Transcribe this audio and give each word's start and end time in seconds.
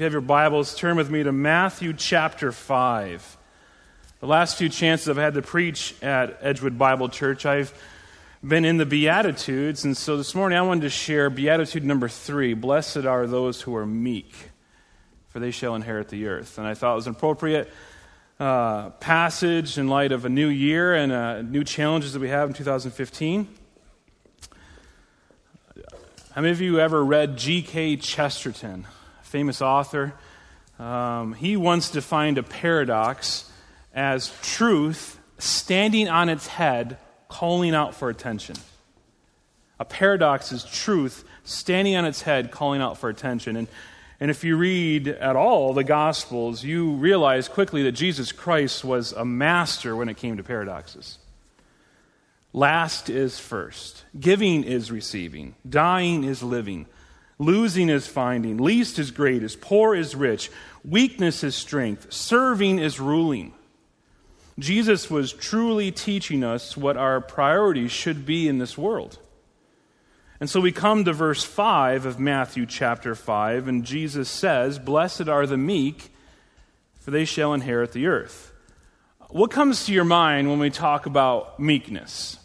you 0.00 0.04
have 0.04 0.12
your 0.12 0.22
Bibles, 0.22 0.76
turn 0.76 0.96
with 0.96 1.10
me 1.10 1.24
to 1.24 1.32
Matthew 1.32 1.92
chapter 1.92 2.52
5. 2.52 3.36
The 4.20 4.26
last 4.28 4.56
few 4.56 4.68
chances 4.68 5.08
I've 5.08 5.16
had 5.16 5.34
to 5.34 5.42
preach 5.42 6.00
at 6.00 6.38
Edgewood 6.40 6.78
Bible 6.78 7.08
Church, 7.08 7.44
I've 7.44 7.74
been 8.40 8.64
in 8.64 8.76
the 8.76 8.86
Beatitudes. 8.86 9.84
And 9.84 9.96
so 9.96 10.16
this 10.16 10.36
morning 10.36 10.56
I 10.56 10.62
wanted 10.62 10.82
to 10.82 10.88
share 10.88 11.30
Beatitude 11.30 11.82
number 11.82 12.08
three 12.08 12.54
Blessed 12.54 13.06
are 13.06 13.26
those 13.26 13.60
who 13.60 13.74
are 13.74 13.84
meek, 13.84 14.32
for 15.30 15.40
they 15.40 15.50
shall 15.50 15.74
inherit 15.74 16.10
the 16.10 16.28
earth. 16.28 16.58
And 16.58 16.66
I 16.68 16.74
thought 16.74 16.92
it 16.92 16.94
was 16.94 17.08
an 17.08 17.16
appropriate 17.16 17.68
uh, 18.38 18.90
passage 18.90 19.78
in 19.78 19.88
light 19.88 20.12
of 20.12 20.24
a 20.24 20.28
new 20.28 20.46
year 20.46 20.94
and 20.94 21.10
uh, 21.10 21.42
new 21.42 21.64
challenges 21.64 22.12
that 22.12 22.20
we 22.20 22.28
have 22.28 22.48
in 22.48 22.54
2015. 22.54 23.48
How 26.36 26.40
many 26.40 26.52
of 26.52 26.60
you 26.60 26.78
ever 26.78 27.04
read 27.04 27.36
G.K. 27.36 27.96
Chesterton? 27.96 28.86
Famous 29.28 29.62
author. 29.62 30.14
Um, 30.78 31.34
he 31.34 31.56
once 31.56 31.90
defined 31.90 32.38
a 32.38 32.42
paradox 32.42 33.50
as 33.94 34.32
truth 34.42 35.18
standing 35.38 36.08
on 36.08 36.28
its 36.28 36.46
head, 36.46 36.98
calling 37.28 37.74
out 37.74 37.94
for 37.94 38.10
attention. 38.10 38.56
A 39.78 39.84
paradox 39.84 40.50
is 40.50 40.64
truth 40.64 41.24
standing 41.44 41.94
on 41.94 42.04
its 42.04 42.22
head, 42.22 42.50
calling 42.50 42.80
out 42.80 42.98
for 42.98 43.08
attention. 43.08 43.56
And, 43.56 43.68
and 44.18 44.30
if 44.30 44.42
you 44.42 44.56
read 44.56 45.08
at 45.08 45.36
all 45.36 45.72
the 45.72 45.84
Gospels, 45.84 46.64
you 46.64 46.92
realize 46.92 47.48
quickly 47.48 47.82
that 47.84 47.92
Jesus 47.92 48.32
Christ 48.32 48.84
was 48.84 49.12
a 49.12 49.24
master 49.24 49.94
when 49.94 50.08
it 50.08 50.16
came 50.16 50.36
to 50.36 50.42
paradoxes. 50.42 51.18
Last 52.52 53.10
is 53.10 53.38
first, 53.38 54.04
giving 54.18 54.64
is 54.64 54.90
receiving, 54.90 55.54
dying 55.68 56.24
is 56.24 56.42
living. 56.42 56.86
Losing 57.38 57.88
is 57.88 58.06
finding, 58.08 58.58
least 58.58 58.98
is 58.98 59.12
greatest, 59.12 59.60
poor 59.60 59.94
is 59.94 60.16
rich, 60.16 60.50
weakness 60.84 61.44
is 61.44 61.54
strength, 61.54 62.12
serving 62.12 62.78
is 62.80 62.98
ruling. 62.98 63.54
Jesus 64.58 65.08
was 65.08 65.32
truly 65.32 65.92
teaching 65.92 66.42
us 66.42 66.76
what 66.76 66.96
our 66.96 67.20
priorities 67.20 67.92
should 67.92 68.26
be 68.26 68.48
in 68.48 68.58
this 68.58 68.76
world. 68.76 69.18
And 70.40 70.50
so 70.50 70.60
we 70.60 70.72
come 70.72 71.04
to 71.04 71.12
verse 71.12 71.44
5 71.44 72.06
of 72.06 72.18
Matthew 72.18 72.66
chapter 72.66 73.14
5, 73.14 73.68
and 73.68 73.84
Jesus 73.84 74.28
says, 74.28 74.80
Blessed 74.80 75.28
are 75.28 75.46
the 75.46 75.56
meek, 75.56 76.10
for 76.98 77.12
they 77.12 77.24
shall 77.24 77.54
inherit 77.54 77.92
the 77.92 78.06
earth. 78.06 78.52
What 79.30 79.50
comes 79.50 79.86
to 79.86 79.92
your 79.92 80.04
mind 80.04 80.48
when 80.48 80.58
we 80.58 80.70
talk 80.70 81.06
about 81.06 81.60
meekness? 81.60 82.38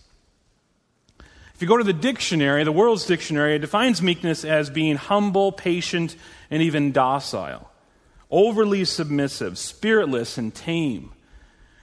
If 1.64 1.69
you 1.69 1.75
go 1.75 1.78
to 1.78 1.86
the 1.86 1.94
dictionary, 1.94 2.66
the 2.66 2.73
world's 2.73 3.06
dictionary, 3.06 3.56
it 3.56 3.59
defines 3.59 4.02
meekness 4.02 4.44
as 4.44 4.69
being 4.69 4.97
humble, 4.97 5.53
patient, 5.53 6.17
and 6.52 6.61
even 6.61 6.92
docile, 6.92 7.72
overly 8.30 8.83
submissive, 8.83 9.58
spiritless, 9.58 10.38
and 10.38 10.53
tame. 10.53 11.14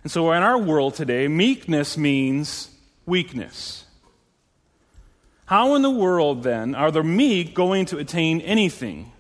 And 0.03 0.13
so 0.13 0.33
in 0.33 0.43
our 0.43 0.59
world 0.59 0.97
today, 0.97 1.29
meekness 1.29 1.97
means 1.97 2.69
weakness. 3.07 3.87
How 5.47 5.75
in 5.77 5.81
the 5.81 5.89
world, 5.89 6.43
then, 6.43 6.75
are 6.75 6.91
the 6.91 7.03
meek 7.03 7.55
going 7.55 7.87
to 7.87 7.97
attain 7.97 8.43
anything? 8.43 9.11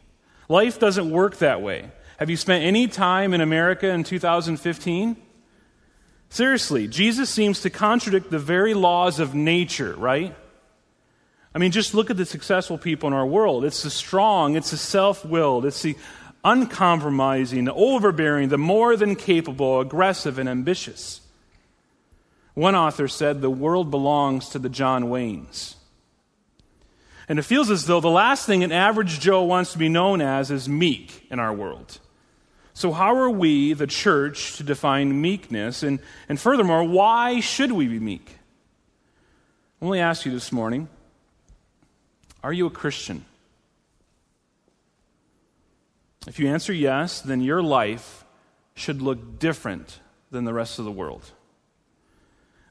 Life 0.50 0.78
doesn't 0.78 1.10
work 1.10 1.38
that 1.38 1.62
way. 1.62 1.90
Have 2.18 2.28
you 2.28 2.36
spent 2.36 2.66
any 2.66 2.86
time 2.86 3.32
in 3.32 3.40
America 3.40 3.88
in 3.88 4.04
2015? 4.04 5.16
Seriously, 6.28 6.86
Jesus 6.86 7.30
seems 7.30 7.62
to 7.62 7.70
contradict 7.70 8.30
the 8.30 8.38
very 8.38 8.74
laws 8.74 9.20
of 9.20 9.34
nature, 9.34 9.94
right? 9.96 10.36
I 11.54 11.58
mean, 11.58 11.72
just 11.72 11.94
look 11.94 12.10
at 12.10 12.16
the 12.16 12.26
successful 12.26 12.78
people 12.78 13.08
in 13.08 13.12
our 13.12 13.26
world. 13.26 13.64
It's 13.64 13.82
the 13.82 13.90
strong, 13.90 14.56
it's 14.56 14.70
the 14.70 14.76
self 14.76 15.24
willed, 15.24 15.66
it's 15.66 15.82
the 15.82 15.96
uncompromising, 16.44 17.64
the 17.64 17.74
overbearing, 17.74 18.48
the 18.48 18.58
more 18.58 18.96
than 18.96 19.16
capable, 19.16 19.80
aggressive, 19.80 20.38
and 20.38 20.48
ambitious. 20.48 21.20
One 22.54 22.74
author 22.74 23.08
said, 23.08 23.40
The 23.40 23.50
world 23.50 23.90
belongs 23.90 24.48
to 24.50 24.58
the 24.58 24.68
John 24.68 25.04
Waynes. 25.04 25.74
And 27.28 27.38
it 27.38 27.42
feels 27.42 27.70
as 27.70 27.86
though 27.86 28.00
the 28.00 28.10
last 28.10 28.44
thing 28.46 28.64
an 28.64 28.72
average 28.72 29.20
Joe 29.20 29.44
wants 29.44 29.72
to 29.72 29.78
be 29.78 29.88
known 29.88 30.20
as 30.20 30.50
is 30.50 30.68
meek 30.68 31.26
in 31.30 31.38
our 31.38 31.52
world. 31.52 31.98
So, 32.74 32.92
how 32.92 33.14
are 33.14 33.30
we, 33.30 33.72
the 33.72 33.86
church, 33.86 34.56
to 34.56 34.62
define 34.62 35.20
meekness? 35.20 35.82
And, 35.82 36.00
and 36.28 36.40
furthermore, 36.40 36.84
why 36.84 37.40
should 37.40 37.72
we 37.72 37.86
be 37.86 37.98
meek? 37.98 38.36
I 39.80 39.84
only 39.84 40.00
ask 40.00 40.24
you 40.24 40.32
this 40.32 40.50
morning 40.50 40.88
are 42.42 42.52
you 42.52 42.66
a 42.66 42.70
Christian? 42.70 43.24
If 46.26 46.38
you 46.38 46.48
answer 46.48 46.72
yes, 46.72 47.20
then 47.20 47.40
your 47.40 47.62
life 47.62 48.24
should 48.74 49.02
look 49.02 49.38
different 49.38 50.00
than 50.30 50.44
the 50.44 50.52
rest 50.52 50.78
of 50.78 50.84
the 50.84 50.92
world. 50.92 51.30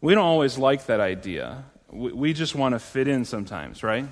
We 0.02 0.14
don't 0.14 0.24
always 0.24 0.58
like 0.58 0.86
that 0.86 1.00
idea. 1.00 1.66
We 1.92 2.34
just 2.34 2.56
want 2.56 2.74
to 2.74 2.80
fit 2.80 3.08
in 3.08 3.26
sometimes, 3.26 3.84
right? 3.84 4.06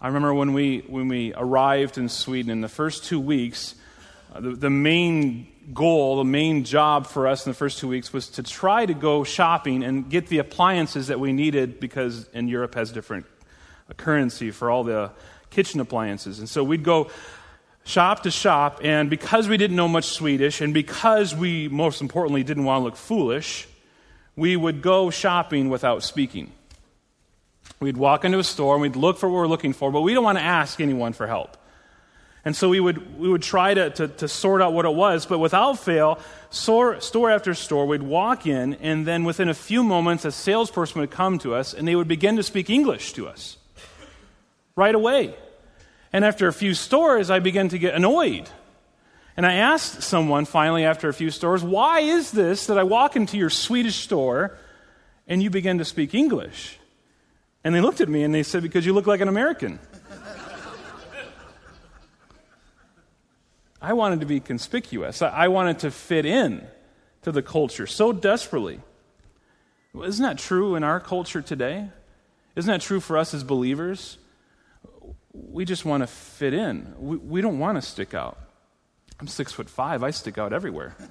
I 0.00 0.06
remember 0.06 0.34
when 0.34 0.52
we, 0.52 0.78
when 0.88 1.08
we 1.08 1.32
arrived 1.34 1.98
in 1.98 2.08
Sweden, 2.08 2.50
in 2.50 2.60
the 2.60 2.68
first 2.68 3.04
two 3.04 3.20
weeks, 3.20 3.76
uh, 4.34 4.40
the, 4.40 4.50
the 4.50 4.70
main 4.70 5.46
goal, 5.72 6.16
the 6.16 6.24
main 6.24 6.64
job 6.64 7.06
for 7.06 7.28
us 7.28 7.46
in 7.46 7.50
the 7.50 7.56
first 7.56 7.78
two 7.78 7.86
weeks 7.86 8.12
was 8.12 8.28
to 8.30 8.42
try 8.42 8.84
to 8.84 8.94
go 8.94 9.22
shopping 9.22 9.84
and 9.84 10.10
get 10.10 10.26
the 10.26 10.38
appliances 10.38 11.06
that 11.06 11.20
we 11.20 11.32
needed 11.32 11.78
because 11.78 12.28
in 12.32 12.48
Europe 12.48 12.74
has 12.74 12.90
different 12.90 13.26
currency 13.96 14.50
for 14.50 14.70
all 14.70 14.84
the 14.84 15.10
kitchen 15.50 15.80
appliances. 15.80 16.38
And 16.38 16.48
so 16.48 16.64
we'd 16.64 16.82
go 16.82 17.10
shop 17.84 18.22
to 18.22 18.30
shop, 18.30 18.80
and 18.82 19.10
because 19.10 19.48
we 19.48 19.56
didn't 19.56 19.76
know 19.76 19.88
much 19.88 20.06
Swedish, 20.06 20.60
and 20.60 20.72
because 20.72 21.34
we, 21.34 21.68
most 21.68 22.00
importantly, 22.00 22.42
didn't 22.42 22.64
want 22.64 22.80
to 22.80 22.84
look 22.84 22.96
foolish, 22.96 23.68
we 24.36 24.56
would 24.56 24.82
go 24.82 25.10
shopping 25.10 25.68
without 25.68 26.02
speaking. 26.02 26.52
We'd 27.80 27.96
walk 27.96 28.24
into 28.24 28.38
a 28.38 28.44
store 28.44 28.74
and 28.74 28.82
we'd 28.82 28.96
look 28.96 29.18
for 29.18 29.28
what 29.28 29.36
we're 29.36 29.46
looking 29.48 29.72
for, 29.72 29.90
but 29.90 30.02
we 30.02 30.14
don't 30.14 30.24
want 30.24 30.38
to 30.38 30.44
ask 30.44 30.80
anyone 30.80 31.12
for 31.12 31.26
help. 31.26 31.56
And 32.44 32.56
so 32.56 32.68
we 32.68 32.80
would, 32.80 33.18
we 33.18 33.28
would 33.28 33.42
try 33.42 33.74
to, 33.74 33.90
to, 33.90 34.08
to 34.08 34.26
sort 34.28 34.62
out 34.62 34.72
what 34.72 34.84
it 34.84 34.94
was, 34.94 35.26
but 35.26 35.38
without 35.38 35.78
fail, 35.78 36.18
store, 36.50 37.00
store 37.00 37.30
after 37.30 37.54
store, 37.54 37.86
we'd 37.86 38.02
walk 38.02 38.46
in, 38.46 38.74
and 38.74 39.06
then 39.06 39.22
within 39.24 39.48
a 39.48 39.54
few 39.54 39.84
moments, 39.84 40.24
a 40.24 40.32
salesperson 40.32 41.00
would 41.00 41.10
come 41.10 41.38
to 41.40 41.54
us 41.54 41.72
and 41.72 41.86
they 41.86 41.94
would 41.94 42.08
begin 42.08 42.36
to 42.36 42.42
speak 42.42 42.68
English 42.68 43.12
to 43.12 43.28
us 43.28 43.58
right 44.76 44.94
away. 44.94 45.34
And 46.12 46.24
after 46.24 46.48
a 46.48 46.52
few 46.52 46.74
stores, 46.74 47.30
I 47.30 47.38
began 47.38 47.68
to 47.70 47.78
get 47.78 47.94
annoyed. 47.94 48.48
And 49.36 49.46
I 49.46 49.54
asked 49.54 50.02
someone 50.02 50.44
finally 50.44 50.84
after 50.84 51.08
a 51.08 51.14
few 51.14 51.30
stores, 51.30 51.64
why 51.64 52.00
is 52.00 52.32
this 52.32 52.66
that 52.66 52.78
I 52.78 52.82
walk 52.82 53.16
into 53.16 53.38
your 53.38 53.48
Swedish 53.50 53.96
store 53.96 54.58
and 55.26 55.42
you 55.42 55.48
begin 55.48 55.78
to 55.78 55.84
speak 55.84 56.14
English? 56.14 56.78
And 57.64 57.74
they 57.74 57.80
looked 57.80 58.00
at 58.00 58.08
me 58.08 58.24
and 58.24 58.34
they 58.34 58.42
said, 58.42 58.62
because 58.62 58.84
you 58.84 58.92
look 58.92 59.06
like 59.06 59.20
an 59.20 59.28
American. 59.28 59.78
I 63.80 63.94
wanted 63.94 64.20
to 64.20 64.26
be 64.26 64.38
conspicuous. 64.38 65.22
I 65.22 65.48
wanted 65.48 65.80
to 65.80 65.90
fit 65.90 66.26
in 66.26 66.66
to 67.22 67.32
the 67.32 67.42
culture 67.42 67.86
so 67.86 68.12
desperately. 68.12 68.80
Isn't 70.00 70.22
that 70.22 70.38
true 70.38 70.76
in 70.76 70.84
our 70.84 71.00
culture 71.00 71.42
today? 71.42 71.88
Isn't 72.54 72.70
that 72.70 72.80
true 72.80 73.00
for 73.00 73.16
us 73.16 73.34
as 73.34 73.44
believers? 73.44 74.18
We 75.32 75.64
just 75.64 75.84
want 75.84 76.02
to 76.02 76.06
fit 76.06 76.54
in. 76.54 76.94
We, 76.98 77.16
we 77.16 77.40
don't 77.40 77.58
want 77.58 77.76
to 77.76 77.82
stick 77.82 78.14
out. 78.14 78.38
I'm 79.20 79.28
six 79.28 79.52
foot 79.52 79.70
five, 79.70 80.02
I 80.02 80.10
stick 80.10 80.38
out 80.38 80.52
everywhere. 80.52 80.96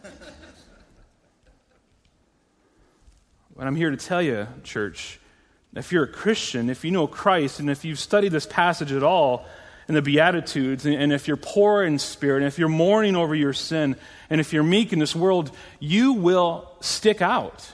but 3.55 3.67
I'm 3.67 3.75
here 3.75 3.89
to 3.89 3.97
tell 3.97 4.21
you, 4.21 4.47
church, 4.63 5.19
if 5.75 5.91
you're 5.91 6.03
a 6.03 6.07
Christian, 6.07 6.69
if 6.69 6.83
you 6.83 6.91
know 6.91 7.07
Christ, 7.07 7.59
and 7.59 7.69
if 7.69 7.85
you've 7.85 7.99
studied 7.99 8.33
this 8.33 8.45
passage 8.45 8.91
at 8.91 9.03
all 9.03 9.45
in 9.87 9.95
the 9.95 10.01
Beatitudes, 10.01 10.85
and 10.85 11.13
if 11.13 11.27
you're 11.27 11.37
poor 11.37 11.83
in 11.83 11.97
spirit, 11.99 12.39
and 12.39 12.47
if 12.47 12.59
you're 12.59 12.67
mourning 12.69 13.15
over 13.15 13.33
your 13.33 13.53
sin, 13.53 13.95
and 14.29 14.41
if 14.41 14.51
you're 14.51 14.63
meek 14.63 14.91
in 14.91 14.99
this 14.99 15.15
world, 15.15 15.51
you 15.79 16.13
will 16.13 16.69
stick 16.81 17.21
out. 17.21 17.71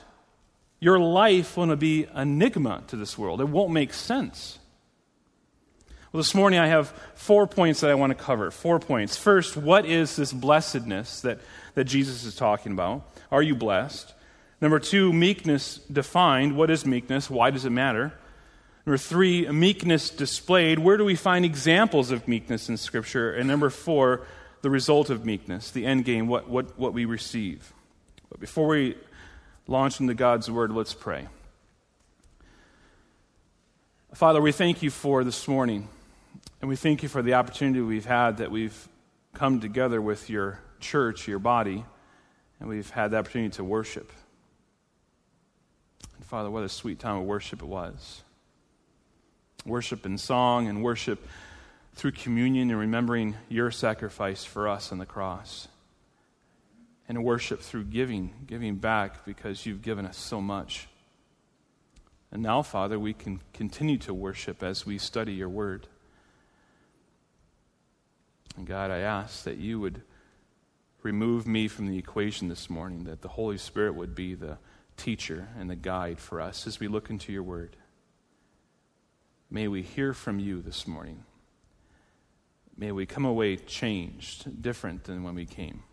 Your 0.80 1.00
life 1.00 1.56
will 1.56 1.74
be 1.74 2.06
enigma 2.14 2.84
to 2.88 2.96
this 2.96 3.18
world. 3.18 3.40
It 3.40 3.48
won't 3.48 3.72
make 3.72 3.92
sense. 3.92 4.60
Well, 6.10 6.20
this 6.20 6.34
morning 6.34 6.58
I 6.58 6.68
have 6.68 6.88
four 7.14 7.46
points 7.46 7.80
that 7.80 7.90
I 7.90 7.94
want 7.94 8.16
to 8.16 8.24
cover. 8.24 8.50
Four 8.50 8.80
points. 8.80 9.18
First, 9.18 9.58
what 9.58 9.84
is 9.84 10.16
this 10.16 10.32
blessedness 10.32 11.20
that, 11.20 11.38
that 11.74 11.84
Jesus 11.84 12.24
is 12.24 12.34
talking 12.34 12.72
about? 12.72 13.02
Are 13.30 13.42
you 13.42 13.54
blessed? 13.54 14.14
Number 14.62 14.78
two, 14.78 15.12
meekness 15.12 15.76
defined. 15.92 16.56
What 16.56 16.70
is 16.70 16.86
meekness? 16.86 17.28
Why 17.28 17.50
does 17.50 17.66
it 17.66 17.70
matter? 17.70 18.14
Number 18.86 18.96
three, 18.96 19.46
meekness 19.50 20.08
displayed. 20.08 20.78
Where 20.78 20.96
do 20.96 21.04
we 21.04 21.14
find 21.14 21.44
examples 21.44 22.10
of 22.10 22.26
meekness 22.26 22.70
in 22.70 22.78
Scripture? 22.78 23.30
And 23.30 23.46
number 23.46 23.68
four, 23.68 24.22
the 24.62 24.70
result 24.70 25.10
of 25.10 25.26
meekness, 25.26 25.70
the 25.70 25.84
end 25.84 26.06
game, 26.06 26.26
what, 26.26 26.48
what, 26.48 26.78
what 26.78 26.94
we 26.94 27.04
receive. 27.04 27.74
But 28.30 28.40
before 28.40 28.68
we 28.68 28.96
launch 29.66 30.00
into 30.00 30.14
God's 30.14 30.50
Word, 30.50 30.72
let's 30.72 30.94
pray. 30.94 31.28
Father, 34.14 34.40
we 34.40 34.52
thank 34.52 34.82
you 34.82 34.90
for 34.90 35.22
this 35.22 35.46
morning. 35.46 35.86
And 36.60 36.68
we 36.68 36.74
thank 36.74 37.02
you 37.02 37.08
for 37.08 37.22
the 37.22 37.34
opportunity 37.34 37.80
we've 37.80 38.04
had 38.04 38.38
that 38.38 38.50
we've 38.50 38.88
come 39.32 39.60
together 39.60 40.02
with 40.02 40.28
your 40.28 40.60
church, 40.80 41.28
your 41.28 41.38
body, 41.38 41.84
and 42.58 42.68
we've 42.68 42.90
had 42.90 43.12
the 43.12 43.18
opportunity 43.18 43.50
to 43.56 43.64
worship. 43.64 44.10
And 46.16 46.26
Father, 46.26 46.50
what 46.50 46.64
a 46.64 46.68
sweet 46.68 46.98
time 46.98 47.18
of 47.18 47.24
worship 47.24 47.62
it 47.62 47.68
was. 47.68 48.22
Worship 49.64 50.04
in 50.04 50.18
song 50.18 50.66
and 50.66 50.82
worship 50.82 51.24
through 51.94 52.12
communion 52.12 52.70
and 52.70 52.78
remembering 52.78 53.36
your 53.48 53.70
sacrifice 53.70 54.44
for 54.44 54.68
us 54.68 54.90
on 54.90 54.98
the 54.98 55.06
cross. 55.06 55.68
And 57.08 57.24
worship 57.24 57.60
through 57.60 57.84
giving, 57.84 58.34
giving 58.46 58.76
back 58.76 59.24
because 59.24 59.64
you've 59.64 59.82
given 59.82 60.04
us 60.04 60.16
so 60.16 60.40
much. 60.40 60.88
And 62.30 62.42
now, 62.42 62.62
Father, 62.62 62.98
we 62.98 63.14
can 63.14 63.40
continue 63.54 63.96
to 63.98 64.12
worship 64.12 64.62
as 64.62 64.84
we 64.84 64.98
study 64.98 65.32
your 65.32 65.48
word. 65.48 65.86
And 68.58 68.66
God, 68.66 68.90
I 68.90 68.98
ask 68.98 69.44
that 69.44 69.58
you 69.58 69.78
would 69.78 70.02
remove 71.04 71.46
me 71.46 71.68
from 71.68 71.86
the 71.86 71.96
equation 71.96 72.48
this 72.48 72.68
morning, 72.68 73.04
that 73.04 73.22
the 73.22 73.28
Holy 73.28 73.56
Spirit 73.56 73.94
would 73.94 74.16
be 74.16 74.34
the 74.34 74.58
teacher 74.96 75.46
and 75.56 75.70
the 75.70 75.76
guide 75.76 76.18
for 76.18 76.40
us 76.40 76.66
as 76.66 76.80
we 76.80 76.88
look 76.88 77.08
into 77.08 77.32
your 77.32 77.44
word. 77.44 77.76
May 79.48 79.68
we 79.68 79.82
hear 79.82 80.12
from 80.12 80.40
you 80.40 80.60
this 80.60 80.88
morning. 80.88 81.24
May 82.76 82.90
we 82.90 83.06
come 83.06 83.24
away 83.24 83.54
changed, 83.54 84.60
different 84.60 85.04
than 85.04 85.22
when 85.22 85.36
we 85.36 85.46
came. 85.46 85.84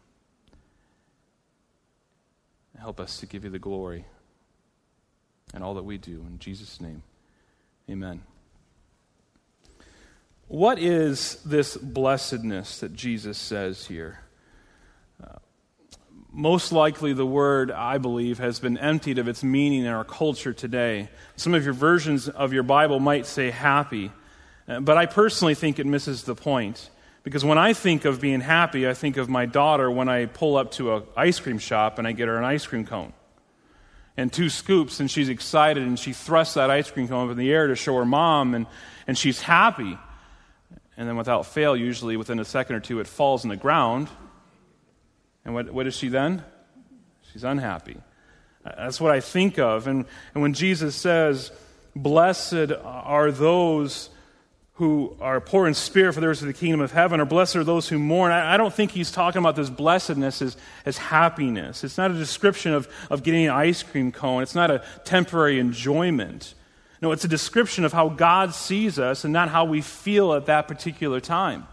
Help 2.79 2.99
us 2.99 3.19
to 3.19 3.27
give 3.27 3.43
you 3.43 3.51
the 3.51 3.59
glory 3.59 4.05
and 5.53 5.63
all 5.63 5.75
that 5.75 5.85
we 5.85 5.99
do. 5.99 6.25
In 6.27 6.39
Jesus' 6.39 6.81
name, 6.81 7.03
amen. 7.87 8.23
What 10.47 10.77
is 10.77 11.41
this 11.43 11.75
blessedness 11.75 12.79
that 12.79 12.93
Jesus 12.93 13.37
says 13.37 13.87
here? 13.87 14.19
Uh, 15.23 15.37
most 16.31 16.71
likely, 16.71 17.13
the 17.13 17.25
word, 17.25 17.71
I 17.71 17.97
believe, 17.97 18.37
has 18.37 18.59
been 18.59 18.77
emptied 18.77 19.17
of 19.17 19.27
its 19.27 19.43
meaning 19.43 19.81
in 19.81 19.87
our 19.87 20.03
culture 20.03 20.53
today. 20.53 21.09
Some 21.35 21.55
of 21.55 21.63
your 21.63 21.73
versions 21.73 22.29
of 22.29 22.53
your 22.53 22.63
Bible 22.63 22.99
might 22.99 23.25
say 23.25 23.49
happy, 23.49 24.11
uh, 24.67 24.81
but 24.81 24.97
I 24.97 25.07
personally 25.07 25.55
think 25.55 25.79
it 25.79 25.87
misses 25.87 26.23
the 26.23 26.35
point. 26.35 26.89
Because 27.23 27.43
when 27.43 27.57
I 27.57 27.73
think 27.73 28.05
of 28.05 28.21
being 28.21 28.41
happy, 28.41 28.87
I 28.87 28.93
think 28.93 29.17
of 29.17 29.27
my 29.27 29.47
daughter 29.47 29.89
when 29.89 30.09
I 30.09 30.27
pull 30.27 30.57
up 30.57 30.71
to 30.73 30.95
an 30.95 31.03
ice 31.17 31.39
cream 31.39 31.57
shop 31.57 31.97
and 31.97 32.07
I 32.07 32.11
get 32.11 32.27
her 32.27 32.37
an 32.37 32.43
ice 32.43 32.67
cream 32.67 32.85
cone 32.85 33.13
and 34.17 34.31
two 34.31 34.49
scoops, 34.49 34.99
and 34.99 35.11
she's 35.11 35.29
excited, 35.29 35.83
and 35.83 35.99
she 35.99 36.13
thrusts 36.13 36.53
that 36.53 36.69
ice 36.69 36.89
cream 36.89 37.07
cone 37.07 37.25
up 37.25 37.31
in 37.31 37.37
the 37.37 37.51
air 37.51 37.67
to 37.67 37.75
show 37.75 37.95
her 37.95 38.05
mom, 38.05 38.53
and, 38.53 38.65
and 39.07 39.17
she's 39.17 39.41
happy. 39.41 39.97
And 40.97 41.07
then, 41.07 41.17
without 41.17 41.45
fail, 41.45 41.75
usually 41.75 42.15
within 42.17 42.39
a 42.39 42.45
second 42.45 42.75
or 42.75 42.79
two, 42.79 42.99
it 42.99 43.07
falls 43.07 43.43
in 43.43 43.49
the 43.49 43.57
ground. 43.57 44.07
And 45.43 45.53
what, 45.53 45.71
what 45.71 45.87
is 45.87 45.95
she 45.95 46.07
then? 46.07 46.43
She's 47.31 47.43
unhappy. 47.43 47.97
Uh, 48.65 48.71
that's 48.77 49.01
what 49.01 49.11
I 49.11 49.19
think 49.19 49.59
of. 49.59 49.87
And, 49.87 50.05
and 50.33 50.41
when 50.41 50.53
Jesus 50.53 50.95
says, 50.95 51.51
Blessed 51.95 52.71
are 52.83 53.31
those 53.31 54.09
who 54.73 55.15
are 55.21 55.39
poor 55.39 55.67
in 55.67 55.73
spirit, 55.73 56.13
for 56.13 56.19
theirs 56.19 56.41
is 56.41 56.47
the 56.47 56.53
kingdom 56.53 56.81
of 56.81 56.91
heaven, 56.91 57.21
or 57.21 57.25
blessed 57.25 57.55
are 57.55 57.63
those 57.63 57.87
who 57.87 57.97
mourn. 57.97 58.33
I, 58.33 58.55
I, 58.55 58.57
don't 58.57 58.73
think 58.73 58.91
he's 58.91 59.09
talking 59.09 59.39
about 59.39 59.55
this 59.55 59.69
blessedness 59.69 60.41
as, 60.41 60.57
as 60.85 60.97
happiness. 60.97 61.85
It's 61.85 61.97
not 61.97 62.11
a 62.11 62.13
description 62.13 62.73
of, 62.73 62.89
of 63.09 63.23
getting 63.23 63.45
an 63.45 63.51
ice 63.51 63.83
cream 63.83 64.11
cone, 64.11 64.43
it's 64.43 64.55
not 64.55 64.71
a 64.71 64.83
temporary 65.05 65.59
enjoyment. 65.59 66.53
No, 67.05 67.11
it's 67.11 67.23
a 67.23 67.27
description 67.27 67.85
of 67.85 67.93
how 67.93 68.09
God 68.09 68.55
sees 68.55 68.97
us 68.97 69.25
and 69.25 69.31
not 69.31 69.49
how 69.49 69.65
we 69.65 69.81
feel 69.81 70.33
at 70.33 70.47
that 70.47 70.67
particular 70.67 71.19
time. 71.19 71.67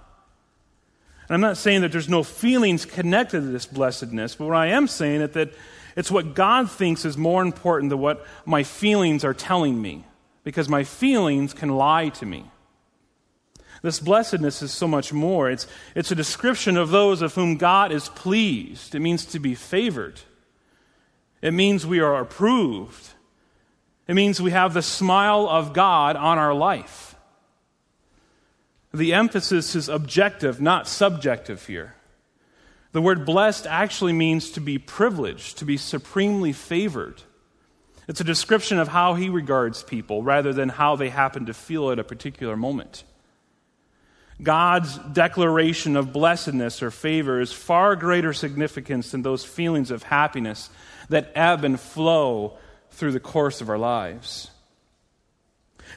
And 1.26 1.34
I'm 1.34 1.40
not 1.40 1.56
saying 1.56 1.81
that 1.81 1.90
there's 1.90 2.06
no 2.06 2.23
feelings 2.23 2.84
connected 2.84 3.40
to 3.40 3.46
this 3.46 3.64
blessedness, 3.64 4.34
but 4.34 4.44
what 4.44 4.58
I 4.58 4.67
am 4.67 4.87
saying 4.87 5.23
is 5.23 5.31
that 5.31 5.55
it's 5.96 6.11
what 6.11 6.34
God 6.34 6.70
thinks 6.70 7.06
is 7.06 7.17
more 7.17 7.40
important 7.40 7.88
than 7.88 7.99
what 7.99 8.26
my 8.44 8.62
feelings 8.62 9.25
are 9.25 9.32
telling 9.32 9.81
me, 9.81 10.05
because 10.44 10.69
my 10.69 10.84
feelings 10.84 11.55
can 11.55 11.70
lie 11.70 12.11
to 12.11 12.26
me. 12.26 12.44
This 13.81 14.00
blessedness 14.00 14.61
is 14.61 14.70
so 14.70 14.87
much 14.87 15.14
more. 15.14 15.50
It's, 15.50 15.67
it's 15.94 16.11
a 16.11 16.14
description 16.14 16.76
of 16.76 16.90
those 16.90 17.23
of 17.23 17.35
whom 17.35 17.56
God 17.56 17.90
is 17.90 18.11
pleased. 18.11 18.94
It 18.94 19.00
means 19.00 19.25
to 19.25 19.38
be 19.38 19.55
favored, 19.55 20.20
it 21.40 21.55
means 21.55 21.87
we 21.87 22.00
are 22.00 22.20
approved, 22.20 23.14
it 24.12 24.14
means 24.14 24.43
we 24.43 24.50
have 24.50 24.75
the 24.75 24.82
smile 24.82 25.49
of 25.49 25.73
God 25.73 26.17
on 26.17 26.37
our 26.37 26.53
life. 26.53 27.17
The 28.93 29.14
emphasis 29.14 29.75
is 29.75 29.88
objective, 29.88 30.61
not 30.61 30.87
subjective 30.87 31.67
here. 31.67 31.94
The 32.93 33.00
word 33.00 33.25
blessed 33.25 33.67
actually 33.67 34.12
means 34.12 34.50
to 34.50 34.61
be 34.61 34.76
privileged, 34.76 35.56
to 35.56 35.64
be 35.64 35.79
supremely 35.79 36.53
favored. 36.53 37.23
It's 38.06 38.20
a 38.20 38.25
description 38.25 38.79
of 38.79 38.88
how 38.88 39.14
he 39.14 39.31
regards 39.31 39.82
people 39.82 40.23
rather 40.23 40.53
than 40.53 40.69
how 40.69 40.94
they 40.94 41.09
happen 41.09 41.47
to 41.47 41.55
feel 41.55 41.91
at 41.91 41.99
a 41.99 42.05
particular 42.05 42.55
moment. 42.55 43.05
God's 44.43 44.99
declaration 44.99 45.97
of 45.97 46.12
blessedness 46.12 46.82
or 46.82 46.91
favor 46.91 47.41
is 47.41 47.50
far 47.50 47.97
greater 47.97 48.35
significance 48.35 49.12
than 49.12 49.23
those 49.23 49.43
feelings 49.43 49.91
of 49.91 50.03
happiness 50.03 50.69
that 51.09 51.32
ebb 51.35 51.64
and 51.64 51.81
flow 51.81 52.59
through 52.93 53.12
the 53.12 53.21
course 53.21 53.61
of 53.61 53.69
our 53.69 53.79
lives. 53.79 54.50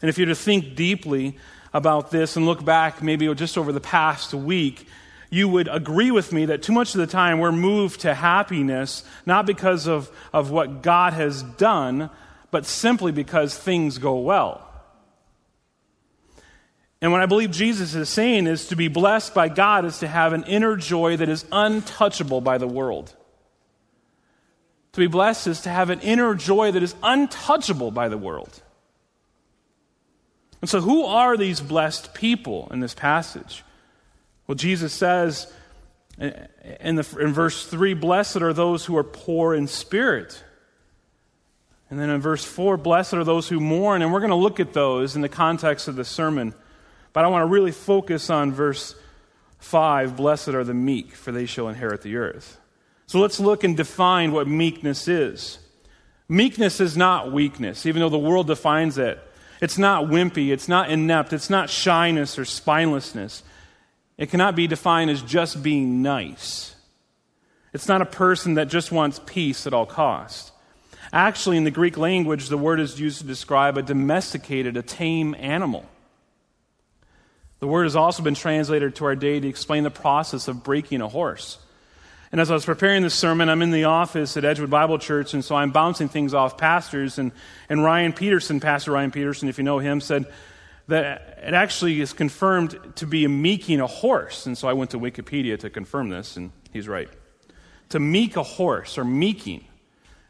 And 0.02 0.10
if 0.10 0.18
you're 0.18 0.28
to 0.28 0.36
think 0.36 0.76
deeply 0.76 1.38
about 1.74 2.12
this 2.12 2.36
and 2.36 2.46
look 2.46 2.64
back 2.64 3.02
maybe 3.04 3.34
just 3.36 3.58
over 3.58 3.72
the 3.72 3.82
past 3.82 4.34
week, 4.34 4.88
you 5.30 5.50
would 5.50 5.68
agree 5.68 6.12
with 6.12 6.32
me 6.32 6.46
that 6.46 6.64
too 6.64 6.74
much 6.74 6.96
of 6.96 7.00
the 7.00 7.08
time 7.08 7.40
we're 7.40 7.52
moved 7.52 8.02
to 8.02 8.14
happiness 8.14 9.04
not 9.26 9.46
because 9.46 9.88
of, 9.88 10.10
of 10.32 10.52
what 10.52 10.82
God 10.82 11.14
has 11.14 11.44
done, 11.44 12.10
but 12.52 12.66
simply 12.66 13.12
because 13.12 13.58
things 13.58 13.98
go 13.98 14.20
well. 14.20 14.62
And 17.02 17.12
what 17.12 17.22
I 17.22 17.26
believe 17.26 17.52
Jesus 17.52 17.94
is 17.94 18.10
saying 18.10 18.48
is 18.48 18.68
to 18.70 18.76
be 18.76 18.88
blessed 18.88 19.34
by 19.34 19.50
God 19.50 19.86
is 19.86 20.00
to 20.00 20.08
have 20.08 20.34
an 20.34 20.44
inner 20.46 20.76
joy 20.76 21.18
that 21.18 21.30
is 21.30 21.46
untouchable 21.52 22.42
by 22.42 22.58
the 22.58 22.68
world. 22.68 23.14
To 24.96 25.02
be 25.02 25.08
blessed 25.08 25.48
is 25.48 25.60
to 25.64 25.70
have 25.70 25.90
an 25.90 26.00
inner 26.00 26.36
joy 26.36 26.72
that 26.72 26.82
is 26.82 26.96
untouchable 27.04 27.92
by 27.92 28.08
the 28.08 28.18
world. 28.18 28.62
And 30.62 30.70
so, 30.70 30.80
who 30.80 31.04
are 31.04 31.36
these 31.36 31.60
blessed 31.60 32.14
people 32.14 32.70
in 32.72 32.80
this 32.80 32.94
passage? 32.94 33.66
Well, 34.48 34.56
Jesus 34.56 34.94
says 34.94 35.52
in, 36.18 36.96
the, 36.96 37.18
in 37.20 37.34
verse 37.34 37.66
3 37.66 37.94
Blessed 37.94 38.38
are 38.38 38.54
those 38.54 38.86
who 38.86 38.96
are 38.96 39.04
poor 39.04 39.54
in 39.54 39.68
spirit. 39.68 40.42
And 41.90 42.00
then 42.00 42.10
in 42.10 42.22
verse 42.22 42.46
4, 42.46 42.78
Blessed 42.78 43.16
are 43.16 43.26
those 43.26 43.50
who 43.50 43.60
mourn. 43.60 44.02
And 44.02 44.14
we're 44.14 44.22
going 44.22 44.30
to 44.30 44.38
look 44.38 44.62
at 44.62 44.72
those 44.72 45.18
in 45.18 45.22
the 45.22 45.28
context 45.28 45.90
of 45.90 45.98
the 45.98 46.06
sermon. 46.06 46.54
But 47.12 47.26
I 47.26 47.28
want 47.28 47.42
to 47.42 47.48
really 47.48 47.74
focus 47.74 48.30
on 48.30 48.54
verse 48.54 48.96
5 49.60 50.16
Blessed 50.16 50.50
are 50.50 50.64
the 50.64 50.74
meek, 50.74 51.16
for 51.16 51.34
they 51.34 51.48
shall 51.48 51.68
inherit 51.68 52.02
the 52.02 52.16
earth. 52.16 52.62
So 53.08 53.20
let's 53.20 53.40
look 53.40 53.64
and 53.64 53.78
define 53.78 54.32
what 54.32 54.48
meekness 54.48 55.08
is. 55.08 55.60
Meekness 56.28 56.80
is 56.80 56.98
not 56.98 57.32
weakness, 57.32 57.86
even 57.86 58.00
though 58.00 58.10
the 58.10 58.18
world 58.18 58.48
defines 58.48 58.98
it. 58.98 59.20
It's 59.62 59.78
not 59.78 60.06
wimpy, 60.06 60.50
it's 60.52 60.68
not 60.68 60.90
inept, 60.90 61.32
it's 61.34 61.50
not 61.50 61.70
shyness 61.70 62.38
or 62.38 62.44
spinelessness. 62.44 63.42
It 64.18 64.30
cannot 64.30 64.56
be 64.56 64.68
defined 64.68 65.12
as 65.12 65.22
just 65.22 65.62
being 65.62 66.02
nice. 66.02 66.76
It's 67.74 67.88
not 67.88 68.02
a 68.02 68.06
person 68.06 68.56
that 68.56 68.70
just 68.70 68.92
wants 68.92 69.20
peace 69.26 69.68
at 69.68 69.74
all 69.74 69.86
cost. 69.86 70.52
Actually, 71.14 71.58
in 71.58 71.64
the 71.64 71.72
Greek 71.72 71.98
language, 71.98 72.50
the 72.50 72.58
word 72.58 72.80
is 72.80 73.00
used 73.00 73.20
to 73.20 73.28
describe 73.28 73.78
a 73.78 73.82
domesticated, 73.82 74.78
a 74.78 74.82
tame 74.82 75.36
animal. 75.38 75.86
The 77.60 77.68
word 77.68 77.84
has 77.84 77.96
also 77.96 78.24
been 78.24 78.36
translated 78.36 78.96
to 78.96 79.06
our 79.06 79.16
day 79.16 79.40
to 79.40 79.48
explain 79.48 79.84
the 79.84 79.92
process 79.92 80.48
of 80.48 80.64
breaking 80.64 81.02
a 81.02 81.08
horse. 81.08 81.58
And 82.36 82.42
as 82.42 82.52
I 82.52 82.54
was 82.54 82.66
preparing 82.66 83.02
this 83.02 83.14
sermon, 83.14 83.48
I'm 83.48 83.62
in 83.62 83.72
the 83.72 83.86
office 83.86 84.36
at 84.36 84.44
Edgewood 84.44 84.70
Bible 84.70 85.00
Church, 85.00 85.34
and 85.34 85.42
so 85.42 85.56
I'm 85.56 85.72
bouncing 85.72 86.10
things 86.10 86.34
off 86.34 86.58
pastors. 86.58 87.18
And, 87.18 87.32
and 87.70 87.82
Ryan 87.82 88.12
Peterson, 88.12 88.60
Pastor 88.60 88.92
Ryan 88.92 89.10
Peterson, 89.10 89.48
if 89.48 89.58
you 89.58 89.64
know 89.64 89.80
him, 89.80 90.02
said 90.02 90.26
that 90.90 91.40
it 91.42 91.54
actually 91.54 92.02
is 92.02 92.12
confirmed 92.12 92.78
to 92.96 93.08
be 93.08 93.24
a 93.24 93.30
meeking 93.30 93.80
a 93.80 93.88
horse. 93.88 94.48
And 94.48 94.58
so 94.58 94.68
I 94.68 94.74
went 94.74 94.92
to 94.92 95.00
Wikipedia 95.00 95.58
to 95.60 95.70
confirm 95.70 96.10
this, 96.10 96.36
and 96.36 96.52
he's 96.74 96.90
right. 96.90 97.08
To 97.92 98.02
meek 98.02 98.36
a 98.36 98.44
horse, 98.44 98.98
or 98.98 99.06
meeking. 99.06 99.64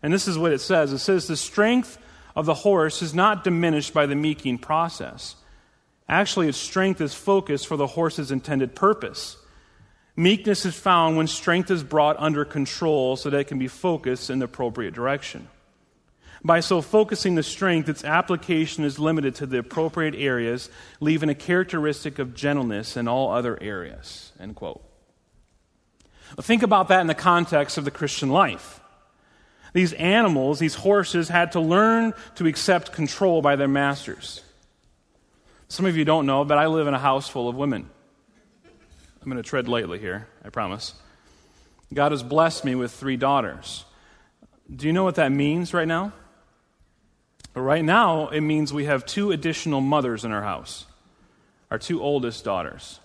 And 0.03 0.13
this 0.13 0.27
is 0.27 0.37
what 0.37 0.51
it 0.51 0.61
says 0.61 0.93
it 0.93 0.99
says, 0.99 1.25
the 1.25 1.35
strength 1.35 1.97
of 2.35 2.45
the 2.45 2.53
horse 2.53 3.01
is 3.01 3.15
not 3.15 3.43
diminished 3.43 3.95
by 3.95 4.05
the 4.05 4.15
meeking 4.15 4.59
process. 4.59 5.37
Actually, 6.07 6.49
its 6.49 6.59
strength 6.59 7.01
is 7.01 7.15
focused 7.15 7.65
for 7.65 7.77
the 7.77 7.87
horse's 7.87 8.29
intended 8.29 8.75
purpose. 8.75 9.37
Meekness 10.15 10.65
is 10.65 10.75
found 10.75 11.17
when 11.17 11.27
strength 11.27 11.69
is 11.69 11.83
brought 11.83 12.15
under 12.19 12.45
control 12.45 13.17
so 13.17 13.29
that 13.29 13.39
it 13.39 13.47
can 13.47 13.59
be 13.59 13.67
focused 13.67 14.29
in 14.29 14.39
the 14.39 14.45
appropriate 14.45 14.93
direction. 14.93 15.49
By 16.43 16.59
so 16.59 16.81
focusing 16.81 17.35
the 17.35 17.43
strength, 17.43 17.89
its 17.89 18.03
application 18.03 18.83
is 18.83 18.99
limited 18.99 19.35
to 19.35 19.45
the 19.45 19.57
appropriate 19.57 20.15
areas, 20.15 20.69
leaving 20.99 21.29
a 21.29 21.35
characteristic 21.35 22.19
of 22.19 22.35
gentleness 22.35 22.95
in 22.95 23.07
all 23.07 23.31
other 23.31 23.61
areas. 23.61 24.31
End 24.39 24.55
quote. 24.55 24.83
Think 26.39 26.63
about 26.63 26.89
that 26.89 27.01
in 27.01 27.07
the 27.07 27.15
context 27.15 27.77
of 27.77 27.83
the 27.83 27.91
Christian 27.91 28.29
life. 28.29 28.79
These 29.73 29.93
animals, 29.93 30.59
these 30.59 30.75
horses, 30.75 31.29
had 31.29 31.51
to 31.53 31.59
learn 31.59 32.13
to 32.35 32.45
accept 32.45 32.93
control 32.93 33.41
by 33.41 33.55
their 33.55 33.67
masters. 33.67 34.41
Some 35.67 35.85
of 35.85 35.97
you 35.97 36.05
don't 36.05 36.25
know, 36.25 36.45
but 36.45 36.57
I 36.57 36.67
live 36.67 36.87
in 36.87 36.93
a 36.93 36.99
house 36.99 37.27
full 37.27 37.49
of 37.49 37.55
women. 37.55 37.89
I'm 39.25 39.31
going 39.31 39.41
to 39.41 39.49
tread 39.49 39.67
lightly 39.67 39.99
here, 39.99 40.27
I 40.43 40.49
promise. 40.49 40.93
God 41.93 42.11
has 42.11 42.23
blessed 42.23 42.63
me 42.63 42.75
with 42.75 42.91
three 42.91 43.17
daughters. 43.17 43.83
Do 44.73 44.87
you 44.87 44.93
know 44.93 45.03
what 45.03 45.15
that 45.15 45.31
means 45.31 45.73
right 45.73 45.87
now? 45.87 46.13
Right 47.53 47.83
now, 47.83 48.27
it 48.29 48.41
means 48.41 48.71
we 48.71 48.85
have 48.85 49.05
two 49.05 49.31
additional 49.31 49.81
mothers 49.81 50.23
in 50.23 50.31
our 50.31 50.43
house, 50.43 50.85
our 51.71 51.79
two 51.79 52.01
oldest 52.01 52.43
daughters. 52.43 52.99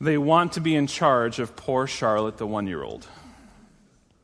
They 0.00 0.16
want 0.16 0.52
to 0.52 0.60
be 0.60 0.74
in 0.74 0.86
charge 0.86 1.38
of 1.38 1.56
poor 1.56 1.86
Charlotte, 1.86 2.38
the 2.38 2.46
one 2.46 2.66
year 2.66 2.82
old 2.82 3.06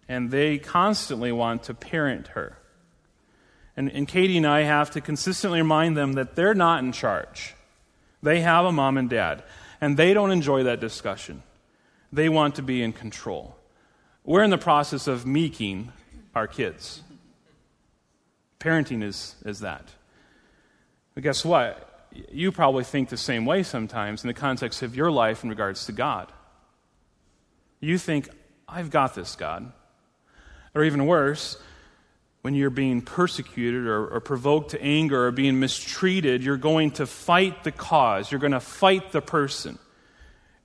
and 0.09 0.31
they 0.31 0.59
constantly 0.59 1.33
want 1.33 1.65
to 1.65 1.75
parent 1.75 2.29
her. 2.29 2.59
And, 3.77 3.91
and 3.91 4.07
Katie 4.07 4.37
and 4.37 4.47
I 4.47 4.63
have 4.63 4.91
to 4.93 5.01
consistently 5.01 5.61
remind 5.61 5.97
them 5.97 6.13
that 6.15 6.37
they're 6.37 6.55
not 6.55 6.85
in 6.85 6.93
charge. 6.93 7.55
They 8.23 8.41
have 8.41 8.65
a 8.65 8.73
mom 8.73 8.97
and 8.97 9.11
dad, 9.11 9.43
and 9.85 9.99
they 9.99 10.15
don't 10.15 10.31
enjoy 10.31 10.63
that 10.63 10.81
discussion. 10.81 11.43
They 12.11 12.31
want 12.31 12.55
to 12.55 12.63
be 12.63 12.83
in 12.83 12.95
control. 12.95 13.55
We're 14.25 14.43
in 14.43 14.49
the 14.49 14.57
process 14.57 15.07
of 15.07 15.27
meeking 15.27 15.93
our 16.35 16.47
kids. 16.47 17.03
Parenting 18.59 19.03
is, 19.03 19.35
is 19.45 19.61
that. 19.61 19.91
But 21.13 21.23
guess 21.23 21.45
what? 21.45 22.09
You 22.33 22.51
probably 22.51 22.83
think 22.83 23.11
the 23.11 23.19
same 23.19 23.45
way 23.45 23.63
sometimes 23.63 24.25
in 24.25 24.29
the 24.29 24.33
context 24.33 24.81
of 24.81 24.97
your 24.97 25.11
life 25.11 25.45
in 25.45 25.51
regards 25.51 25.85
to 25.85 25.93
God. 25.93 26.33
You 27.79 27.99
think, 27.99 28.31
I've 28.67 28.89
got 28.89 29.15
this, 29.15 29.37
God. 29.37 29.71
Or 30.75 30.83
even 30.83 31.05
worse, 31.05 31.59
when 32.45 32.55
you're 32.55 32.69
being 32.69 33.01
persecuted 33.01 33.87
or, 33.87 34.07
or, 34.07 34.21
provoked 34.21 34.73
to 34.73 34.83
anger 34.83 35.29
or 35.29 35.31
being 35.31 35.59
mistreated, 35.59 36.43
you're 36.43 36.59
going 36.59 36.91
to 36.91 37.07
fight 37.07 37.65
the 37.65 37.73
cause. 37.73 38.31
You're 38.31 38.39
going 38.39 38.53
to 38.53 38.61
fight 38.61 39.13
the 39.13 39.23
person. 39.23 39.79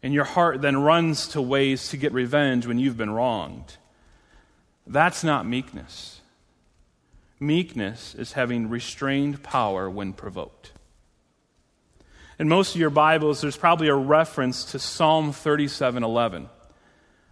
And 0.03 0.13
your 0.13 0.25
heart 0.25 0.61
then 0.61 0.75
runs 0.75 1.29
to 1.29 1.41
ways 1.41 1.87
to 1.91 1.97
get 1.97 2.11
revenge 2.11 2.67
when 2.67 2.79
you've 2.79 2.97
been 2.97 3.11
wronged. 3.11 3.77
That's 4.87 5.23
not 5.23 5.47
meekness. 5.47 6.19
Meekness 7.39 8.13
is 8.13 8.33
having 8.33 8.69
restrained 8.69 9.41
power 9.41 9.89
when 9.89 10.11
provoked. 10.11 10.73
In 12.39 12.49
most 12.49 12.75
of 12.75 12.81
your 12.81 12.89
Bibles, 12.89 13.39
there's 13.39 13.55
probably 13.55 13.87
a 13.87 13.95
reference 13.95 14.65
to 14.73 14.79
Psalm 14.79 15.31
37 15.31 16.03
11. 16.03 16.49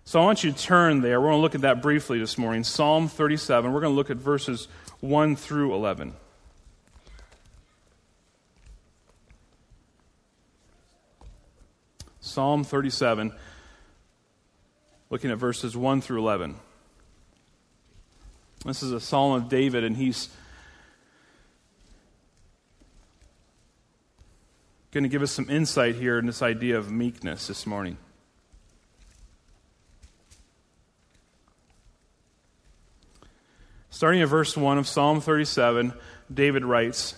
So 0.07 0.21
I 0.21 0.23
want 0.23 0.41
you 0.41 0.53
to 0.53 0.57
turn 0.57 1.01
there. 1.01 1.19
We're 1.19 1.31
going 1.31 1.39
to 1.39 1.41
look 1.41 1.55
at 1.55 1.61
that 1.61 1.81
briefly 1.81 2.17
this 2.17 2.37
morning. 2.37 2.63
Psalm 2.63 3.09
37. 3.09 3.73
We're 3.73 3.81
going 3.81 3.91
to 3.91 3.95
look 3.97 4.09
at 4.09 4.15
verses 4.15 4.69
1 5.01 5.35
through 5.35 5.75
11. 5.75 6.13
Psalm 12.21 12.63
37, 12.63 13.33
looking 15.09 15.29
at 15.29 15.39
verses 15.39 15.75
1 15.75 15.99
through 15.99 16.19
11. 16.19 16.55
This 18.65 18.81
is 18.83 18.93
a 18.93 19.01
psalm 19.01 19.33
of 19.33 19.49
David, 19.49 19.83
and 19.83 19.97
he's 19.97 20.29
going 24.91 25.03
to 25.03 25.09
give 25.09 25.21
us 25.21 25.33
some 25.33 25.49
insight 25.49 25.95
here 25.95 26.17
in 26.17 26.27
this 26.27 26.41
idea 26.41 26.77
of 26.77 26.89
meekness 26.89 27.47
this 27.47 27.67
morning. 27.67 27.97
Starting 33.97 34.21
at 34.21 34.27
verse 34.27 34.55
1 34.55 34.77
of 34.77 34.87
Psalm 34.87 35.19
37, 35.19 35.91
David 36.31 36.63
writes, 36.63 37.15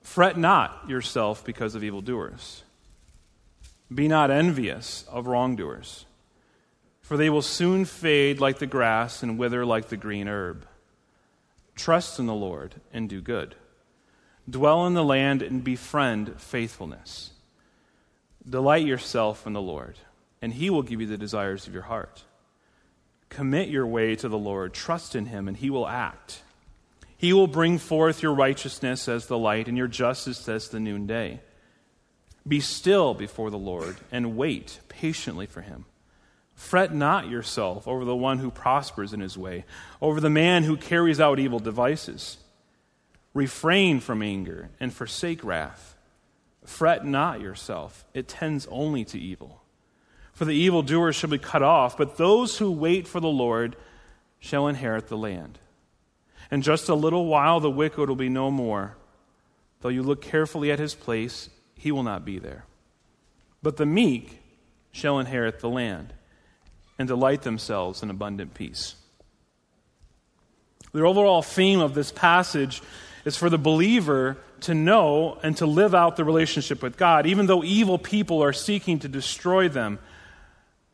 Fret 0.00 0.38
not 0.38 0.88
yourself 0.88 1.44
because 1.44 1.74
of 1.74 1.84
evildoers. 1.84 2.62
Be 3.94 4.08
not 4.08 4.30
envious 4.30 5.04
of 5.10 5.26
wrongdoers, 5.26 6.06
for 7.02 7.18
they 7.18 7.28
will 7.28 7.42
soon 7.42 7.84
fade 7.84 8.40
like 8.40 8.60
the 8.60 8.66
grass 8.66 9.22
and 9.22 9.38
wither 9.38 9.66
like 9.66 9.90
the 9.90 9.98
green 9.98 10.26
herb. 10.26 10.66
Trust 11.74 12.18
in 12.18 12.24
the 12.24 12.32
Lord 12.32 12.76
and 12.94 13.10
do 13.10 13.20
good. 13.20 13.54
Dwell 14.48 14.86
in 14.86 14.94
the 14.94 15.04
land 15.04 15.42
and 15.42 15.62
befriend 15.62 16.40
faithfulness. 16.40 17.32
Delight 18.48 18.86
yourself 18.86 19.46
in 19.46 19.52
the 19.52 19.60
Lord, 19.60 19.98
and 20.40 20.54
he 20.54 20.70
will 20.70 20.82
give 20.82 20.98
you 20.98 21.06
the 21.06 21.18
desires 21.18 21.66
of 21.66 21.74
your 21.74 21.82
heart. 21.82 22.22
Commit 23.28 23.68
your 23.68 23.86
way 23.86 24.16
to 24.16 24.28
the 24.28 24.38
Lord, 24.38 24.72
trust 24.72 25.14
in 25.14 25.26
him, 25.26 25.48
and 25.48 25.56
he 25.56 25.70
will 25.70 25.86
act. 25.86 26.42
He 27.18 27.32
will 27.32 27.46
bring 27.46 27.78
forth 27.78 28.22
your 28.22 28.34
righteousness 28.34 29.08
as 29.08 29.26
the 29.26 29.38
light 29.38 29.68
and 29.68 29.76
your 29.76 29.88
justice 29.88 30.48
as 30.48 30.68
the 30.68 30.80
noonday. 30.80 31.40
Be 32.46 32.60
still 32.60 33.14
before 33.14 33.50
the 33.50 33.58
Lord 33.58 33.96
and 34.12 34.36
wait 34.36 34.80
patiently 34.88 35.46
for 35.46 35.62
him. 35.62 35.86
Fret 36.54 36.94
not 36.94 37.28
yourself 37.28 37.88
over 37.88 38.04
the 38.04 38.16
one 38.16 38.38
who 38.38 38.50
prospers 38.50 39.12
in 39.12 39.20
his 39.20 39.36
way, 39.36 39.64
over 40.00 40.20
the 40.20 40.30
man 40.30 40.62
who 40.62 40.76
carries 40.76 41.20
out 41.20 41.38
evil 41.38 41.58
devices. 41.58 42.38
Refrain 43.34 44.00
from 44.00 44.22
anger 44.22 44.70
and 44.80 44.92
forsake 44.92 45.44
wrath. 45.44 45.96
Fret 46.64 47.04
not 47.04 47.40
yourself, 47.40 48.04
it 48.14 48.28
tends 48.28 48.66
only 48.70 49.04
to 49.06 49.18
evil 49.18 49.62
for 50.36 50.44
the 50.44 50.52
evildoers 50.52 51.16
shall 51.16 51.30
be 51.30 51.38
cut 51.38 51.62
off, 51.62 51.96
but 51.96 52.18
those 52.18 52.58
who 52.58 52.70
wait 52.70 53.08
for 53.08 53.20
the 53.20 53.26
Lord 53.26 53.74
shall 54.38 54.68
inherit 54.68 55.08
the 55.08 55.16
land. 55.16 55.58
In 56.50 56.60
just 56.60 56.90
a 56.90 56.94
little 56.94 57.24
while 57.24 57.58
the 57.58 57.70
wicked 57.70 58.06
will 58.06 58.16
be 58.16 58.28
no 58.28 58.50
more. 58.50 58.98
Though 59.80 59.88
you 59.88 60.02
look 60.02 60.20
carefully 60.20 60.70
at 60.70 60.78
his 60.78 60.94
place, 60.94 61.48
he 61.74 61.90
will 61.90 62.02
not 62.02 62.26
be 62.26 62.38
there. 62.38 62.66
But 63.62 63.78
the 63.78 63.86
meek 63.86 64.42
shall 64.92 65.18
inherit 65.18 65.60
the 65.60 65.70
land 65.70 66.12
and 66.98 67.08
delight 67.08 67.40
themselves 67.40 68.02
in 68.02 68.10
abundant 68.10 68.52
peace. 68.52 68.94
The 70.92 71.00
overall 71.00 71.40
theme 71.40 71.80
of 71.80 71.94
this 71.94 72.12
passage 72.12 72.82
is 73.24 73.38
for 73.38 73.48
the 73.48 73.56
believer 73.56 74.36
to 74.60 74.74
know 74.74 75.38
and 75.42 75.56
to 75.56 75.64
live 75.64 75.94
out 75.94 76.16
the 76.16 76.24
relationship 76.26 76.82
with 76.82 76.98
God, 76.98 77.24
even 77.24 77.46
though 77.46 77.64
evil 77.64 77.96
people 77.96 78.42
are 78.42 78.52
seeking 78.52 78.98
to 78.98 79.08
destroy 79.08 79.70
them 79.70 79.98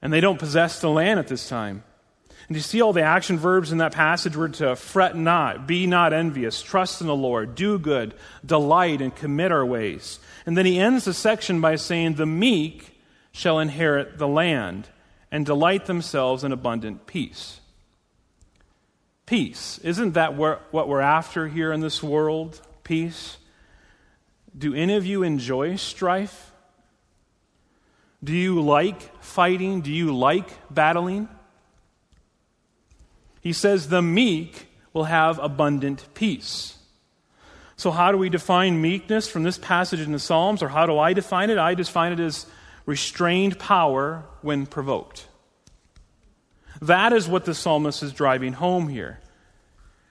and 0.03 0.13
they 0.13 0.21
don't 0.21 0.39
possess 0.39 0.81
the 0.81 0.91
land 0.91 1.21
at 1.21 1.29
this 1.29 1.49
time. 1.49 1.85
And 2.49 2.57
you 2.57 2.63
see 2.63 2.83
all 2.83 2.93
the 2.93 3.03
action 3.03 3.39
verbs 3.39 3.71
in 3.71 3.79
that 3.79 3.93
passage 3.93 4.37
were 4.37 4.49
to 4.49 4.75
fret 4.75 5.17
not, 5.17 5.67
be 5.67 5.87
not 5.87 6.13
envious, 6.13 6.61
trust 6.61 7.01
in 7.01 7.07
the 7.07 7.15
Lord, 7.15 7.55
do 7.55 7.79
good, 7.79 8.15
delight, 8.45 9.01
and 9.01 9.15
commit 9.15 9.53
our 9.53 9.65
ways. 9.65 10.19
And 10.45 10.59
then 10.59 10.67
he 10.67 10.79
ends 10.79 11.05
the 11.05 11.15
section 11.15 11.61
by 11.61 11.77
saying, 11.77 12.15
The 12.15 12.27
meek 12.27 13.01
shall 13.31 13.61
inherit 13.61 14.19
the 14.19 14.29
land 14.29 14.89
and 15.31 15.47
delight 15.47 15.87
themselves 15.87 16.45
in 16.45 16.53
abundant 16.53 17.07
peace. 17.07 17.61
Peace. 19.25 19.79
Isn't 19.79 20.13
that 20.13 20.35
what 20.35 20.89
we're 20.89 21.01
after 21.01 21.49
here 21.49 21.73
in 21.73 21.81
this 21.81 22.03
world? 22.03 22.61
Peace. 22.83 23.39
Do 24.57 24.75
any 24.75 24.95
of 24.95 25.07
you 25.07 25.23
enjoy 25.23 25.77
strife? 25.77 26.52
Do 28.23 28.33
you 28.33 28.61
like 28.61 29.23
fighting? 29.23 29.81
Do 29.81 29.93
you 29.93 30.17
like 30.17 30.49
battling? 30.73 31.29
He 33.41 33.53
says, 33.53 33.89
The 33.89 34.03
meek 34.03 34.69
will 34.93 35.05
have 35.05 35.39
abundant 35.39 36.07
peace. 36.15 36.77
So, 37.77 37.91
how 37.91 38.13
do 38.13 38.19
we 38.19 38.29
define 38.29 38.81
meekness 38.81 39.29
from 39.29 39.43
this 39.43 39.59
passage 39.59 40.01
in 40.01 40.13
the 40.13 40.21
Psalms, 40.21 40.63
or 40.63 40.69
how 40.69 40.87
do 40.87 40.99
I 40.99 41.15
define 41.15 41.51
it? 41.51 41.59
I 41.59 41.75
define 41.75 42.13
it 42.13 42.21
as 42.21 42.47
restrained 42.87 43.59
power 43.59 44.25
when 44.41 44.67
provoked. 44.67 45.27
That 46.81 47.13
is 47.13 47.29
what 47.29 47.45
the 47.45 47.55
psalmist 47.55 48.03
is 48.03 48.13
driving 48.13 48.55
home 48.55 48.89
here. 48.89 49.21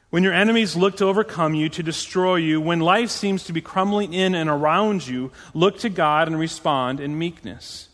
When 0.09 0.23
your 0.23 0.33
enemies 0.33 0.75
look 0.75 0.97
to 0.97 1.05
overcome 1.05 1.55
you, 1.55 1.69
to 1.69 1.83
destroy 1.83 2.35
you, 2.35 2.59
when 2.59 2.81
life 2.81 3.09
seems 3.09 3.45
to 3.45 3.53
be 3.53 3.61
crumbling 3.61 4.13
in 4.13 4.35
and 4.35 4.49
around 4.49 5.07
you, 5.07 5.31
look 5.53 5.79
to 5.79 5.89
God 5.89 6.27
and 6.27 6.37
respond 6.37 6.99
in 6.99 7.17
meekness. 7.17 7.87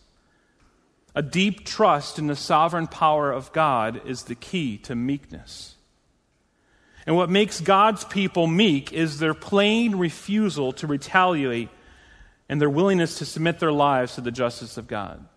A 1.17 1.23
deep 1.23 1.65
trust 1.65 2.19
in 2.19 2.27
the 2.27 2.35
sovereign 2.35 2.85
power 2.85 3.31
of 3.31 3.51
God 3.51 4.05
is 4.05 4.25
the 4.25 4.35
key 4.35 4.77
to 4.83 4.93
meekness. 4.93 5.73
And 7.07 7.15
what 7.15 7.31
makes 7.31 7.59
God's 7.59 8.03
people 8.03 8.45
meek 8.45 8.93
is 8.93 9.17
their 9.17 9.33
plain 9.33 9.95
refusal 9.95 10.73
to 10.73 10.85
retaliate 10.85 11.69
and 12.47 12.61
their 12.61 12.69
willingness 12.69 13.17
to 13.17 13.25
submit 13.25 13.57
their 13.57 13.71
lives 13.71 14.13
to 14.13 14.21
the 14.21 14.29
justice 14.29 14.77
of 14.77 14.87
God. 14.87 15.27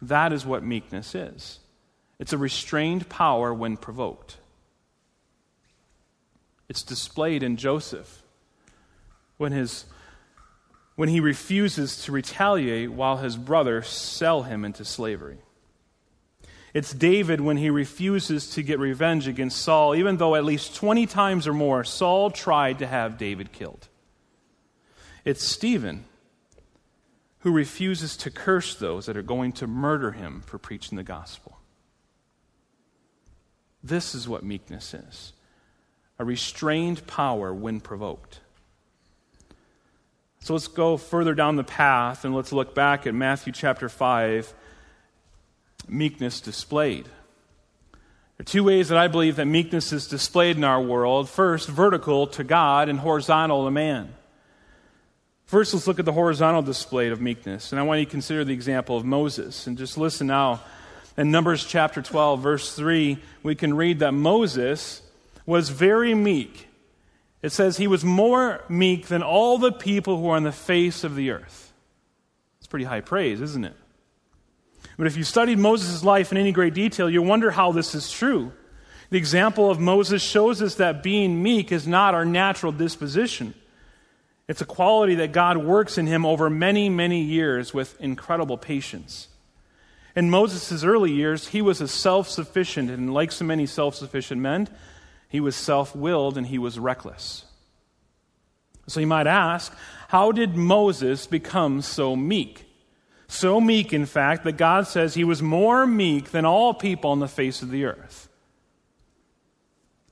That 0.00 0.32
is 0.32 0.46
what 0.46 0.62
meekness 0.62 1.16
is 1.16 1.58
it's 2.20 2.32
a 2.32 2.38
restrained 2.38 3.08
power 3.08 3.52
when 3.52 3.76
provoked. 3.76 4.36
It's 6.68 6.84
displayed 6.84 7.42
in 7.42 7.56
Joseph 7.56 8.22
when 9.38 9.50
his 9.50 9.86
when 10.98 11.08
he 11.08 11.20
refuses 11.20 12.02
to 12.02 12.10
retaliate 12.10 12.90
while 12.90 13.18
his 13.18 13.36
brothers 13.36 13.86
sell 13.86 14.42
him 14.42 14.64
into 14.64 14.84
slavery. 14.84 15.38
It's 16.74 16.92
David 16.92 17.40
when 17.40 17.56
he 17.56 17.70
refuses 17.70 18.50
to 18.50 18.64
get 18.64 18.80
revenge 18.80 19.28
against 19.28 19.62
Saul, 19.62 19.94
even 19.94 20.16
though 20.16 20.34
at 20.34 20.44
least 20.44 20.74
20 20.74 21.06
times 21.06 21.46
or 21.46 21.52
more 21.52 21.84
Saul 21.84 22.32
tried 22.32 22.80
to 22.80 22.86
have 22.88 23.16
David 23.16 23.52
killed. 23.52 23.86
It's 25.24 25.44
Stephen 25.44 26.04
who 27.42 27.52
refuses 27.52 28.16
to 28.16 28.28
curse 28.28 28.74
those 28.74 29.06
that 29.06 29.16
are 29.16 29.22
going 29.22 29.52
to 29.52 29.68
murder 29.68 30.10
him 30.10 30.40
for 30.40 30.58
preaching 30.58 30.96
the 30.96 31.04
gospel. 31.04 31.60
This 33.84 34.16
is 34.16 34.28
what 34.28 34.42
meekness 34.42 34.94
is 34.94 35.32
a 36.18 36.24
restrained 36.24 37.06
power 37.06 37.54
when 37.54 37.78
provoked. 37.78 38.40
So 40.40 40.54
let's 40.54 40.68
go 40.68 40.96
further 40.96 41.34
down 41.34 41.56
the 41.56 41.64
path 41.64 42.24
and 42.24 42.34
let's 42.34 42.52
look 42.52 42.74
back 42.74 43.06
at 43.06 43.14
Matthew 43.14 43.52
chapter 43.52 43.88
5 43.88 44.54
meekness 45.88 46.40
displayed. 46.40 47.04
There 47.04 48.42
are 48.42 48.44
two 48.44 48.64
ways 48.64 48.88
that 48.88 48.98
I 48.98 49.08
believe 49.08 49.36
that 49.36 49.46
meekness 49.46 49.92
is 49.92 50.06
displayed 50.06 50.56
in 50.56 50.64
our 50.64 50.80
world. 50.80 51.28
First, 51.28 51.68
vertical 51.68 52.26
to 52.28 52.44
God 52.44 52.88
and 52.88 53.00
horizontal 53.00 53.64
to 53.64 53.70
man. 53.70 54.14
First, 55.46 55.72
let's 55.74 55.86
look 55.86 55.98
at 55.98 56.04
the 56.04 56.12
horizontal 56.12 56.62
display 56.62 57.08
of 57.08 57.20
meekness. 57.20 57.72
And 57.72 57.80
I 57.80 57.82
want 57.82 58.00
you 58.00 58.06
to 58.06 58.10
consider 58.10 58.44
the 58.44 58.52
example 58.52 58.96
of 58.96 59.04
Moses. 59.04 59.66
And 59.66 59.78
just 59.78 59.98
listen 59.98 60.26
now. 60.26 60.60
In 61.16 61.32
Numbers 61.32 61.64
chapter 61.64 62.00
12, 62.00 62.40
verse 62.40 62.76
3, 62.76 63.18
we 63.42 63.56
can 63.56 63.74
read 63.74 63.98
that 64.00 64.12
Moses 64.12 65.02
was 65.46 65.70
very 65.70 66.14
meek. 66.14 66.67
It 67.42 67.50
says 67.50 67.76
he 67.76 67.86
was 67.86 68.04
more 68.04 68.64
meek 68.68 69.06
than 69.06 69.22
all 69.22 69.58
the 69.58 69.72
people 69.72 70.18
who 70.18 70.28
are 70.28 70.36
on 70.36 70.42
the 70.42 70.52
face 70.52 71.04
of 71.04 71.14
the 71.14 71.30
earth. 71.30 71.72
It's 72.58 72.66
pretty 72.66 72.84
high 72.84 73.00
praise, 73.00 73.40
isn't 73.40 73.64
it? 73.64 73.76
But 74.96 75.06
if 75.06 75.16
you 75.16 75.22
studied 75.22 75.58
Moses' 75.58 76.02
life 76.02 76.32
in 76.32 76.38
any 76.38 76.50
great 76.50 76.74
detail, 76.74 77.08
you 77.08 77.22
wonder 77.22 77.52
how 77.52 77.70
this 77.70 77.94
is 77.94 78.10
true. 78.10 78.52
The 79.10 79.18
example 79.18 79.70
of 79.70 79.78
Moses 79.78 80.22
shows 80.22 80.60
us 80.60 80.74
that 80.74 81.02
being 81.02 81.42
meek 81.42 81.70
is 81.70 81.86
not 81.86 82.14
our 82.14 82.24
natural 82.24 82.72
disposition. 82.72 83.54
It's 84.48 84.60
a 84.60 84.66
quality 84.66 85.14
that 85.16 85.32
God 85.32 85.58
works 85.58 85.98
in 85.98 86.06
him 86.06 86.26
over 86.26 86.50
many, 86.50 86.88
many 86.88 87.22
years 87.22 87.72
with 87.72 87.98
incredible 88.00 88.58
patience. 88.58 89.28
In 90.16 90.30
Moses' 90.30 90.82
early 90.82 91.12
years, 91.12 91.48
he 91.48 91.62
was 91.62 91.80
a 91.80 91.86
self 91.86 92.28
sufficient, 92.28 92.90
and 92.90 93.14
like 93.14 93.30
so 93.30 93.44
many 93.44 93.66
self 93.66 93.94
sufficient 93.94 94.40
men, 94.40 94.68
he 95.28 95.40
was 95.40 95.54
self 95.54 95.94
willed 95.94 96.36
and 96.36 96.46
he 96.46 96.58
was 96.58 96.78
reckless. 96.78 97.44
So 98.86 99.00
you 99.00 99.06
might 99.06 99.26
ask, 99.26 99.72
how 100.08 100.32
did 100.32 100.56
Moses 100.56 101.26
become 101.26 101.82
so 101.82 102.16
meek? 102.16 102.64
So 103.28 103.60
meek, 103.60 103.92
in 103.92 104.06
fact, 104.06 104.44
that 104.44 104.56
God 104.56 104.86
says 104.86 105.12
he 105.12 105.24
was 105.24 105.42
more 105.42 105.86
meek 105.86 106.30
than 106.30 106.46
all 106.46 106.72
people 106.72 107.10
on 107.10 107.20
the 107.20 107.28
face 107.28 107.60
of 107.60 107.70
the 107.70 107.84
earth. 107.84 108.28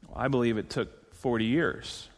Well, 0.06 0.18
I 0.18 0.28
believe 0.28 0.58
it 0.58 0.68
took 0.68 1.14
40 1.14 1.46
years. 1.46 2.08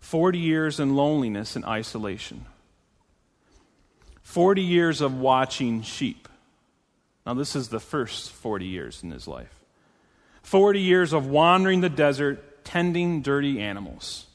40 0.00 0.38
years 0.38 0.78
in 0.78 0.94
loneliness 0.94 1.56
and 1.56 1.64
isolation. 1.64 2.44
40 4.22 4.60
years 4.60 5.00
of 5.00 5.18
watching 5.18 5.80
sheep. 5.80 6.28
Now, 7.24 7.32
this 7.32 7.56
is 7.56 7.68
the 7.68 7.80
first 7.80 8.30
40 8.30 8.66
years 8.66 9.02
in 9.02 9.10
his 9.10 9.26
life. 9.26 9.59
40 10.50 10.80
years 10.80 11.12
of 11.12 11.28
wandering 11.28 11.80
the 11.80 11.88
desert, 11.88 12.64
tending 12.64 13.22
dirty 13.22 13.60
animals. 13.60 14.26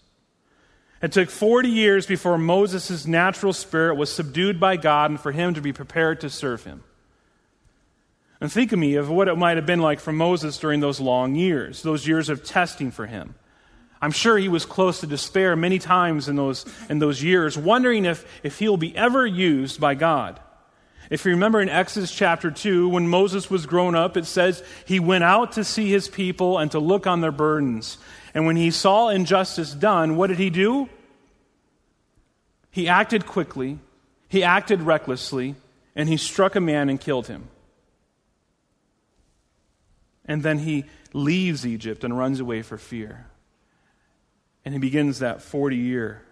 It 1.01 1.12
took 1.12 1.29
40 1.29 1.67
years 1.67 2.05
before 2.05 2.38
Moses' 2.38 3.05
natural 3.05 3.51
spirit 3.51 3.95
was 3.95 4.13
subdued 4.13 4.57
by 4.57 4.77
God 4.77 5.12
and 5.12 5.19
for 5.19 5.34
him 5.34 5.55
to 5.55 5.62
be 5.62 5.74
prepared 5.74 6.22
to 6.22 6.29
serve 6.29 6.63
him. 6.63 6.86
And 8.39 8.50
think 8.50 8.72
of 8.72 8.79
me 8.79 8.95
of 8.95 9.10
what 9.10 9.27
it 9.27 9.36
might 9.36 9.57
have 9.57 9.65
been 9.65 9.81
like 9.81 10.00
for 10.00 10.13
Moses 10.13 10.58
during 10.58 10.80
those 10.80 11.01
long 11.01 11.36
years, 11.36 11.82
those 11.82 12.08
years 12.08 12.30
of 12.30 12.45
testing 12.45 12.91
for 12.91 13.08
him. 13.08 13.36
I'm 14.01 14.13
sure 14.13 14.38
he 14.38 14.47
was 14.47 14.65
close 14.65 15.01
to 15.01 15.08
despair 15.08 15.58
many 15.58 15.80
times 15.80 16.30
in 16.30 16.38
those, 16.38 16.65
in 16.89 16.99
those 16.99 17.21
years, 17.21 17.58
wondering 17.58 18.06
if, 18.06 18.25
if 18.41 18.58
he'll 18.60 18.78
be 18.78 18.95
ever 18.95 19.28
used 19.28 19.82
by 19.82 19.95
God. 19.95 20.39
If 21.10 21.26
you 21.26 21.32
remember 21.32 21.62
in 21.62 21.70
Exodus 21.70 22.12
chapter 22.12 22.50
2, 22.50 22.89
when 22.89 23.08
Moses 23.08 23.50
was 23.50 23.65
grown 23.65 23.96
up, 23.96 24.18
it 24.18 24.26
says 24.26 24.63
he 24.86 25.00
went 25.00 25.24
out 25.24 25.54
to 25.54 25.63
see 25.63 25.89
his 25.89 26.08
people 26.08 26.58
and 26.58 26.72
to 26.72 26.80
look 26.80 27.06
on 27.06 27.22
their 27.22 27.32
burdens. 27.32 27.98
And 28.34 28.46
when 28.46 28.56
he 28.56 28.72
saw 28.72 29.10
injustice 29.10 29.74
done, 29.74 30.15
what 30.15 30.28
did 30.28 30.39
he 30.39 30.50
do? 30.50 30.89
He 32.72 32.88
acted 32.88 33.26
quickly, 33.26 33.80
he 34.28 34.44
acted 34.44 34.82
recklessly, 34.82 35.56
and 35.96 36.10
he 36.10 36.18
struck 36.18 36.56
a 36.56 36.60
man 36.62 36.89
and 36.89 37.00
killed 37.00 37.28
him. 37.28 37.48
And 40.26 40.41
then 40.41 40.60
he 40.60 40.86
leaves 41.13 41.65
Egypt 41.65 42.04
and 42.04 42.18
runs 42.18 42.39
away 42.39 42.63
for 42.63 42.78
fear. 42.78 43.28
And 44.65 44.74
he 44.74 44.80
begins 44.80 45.20
that 45.20 45.41
40 45.41 45.78
year 45.78 46.24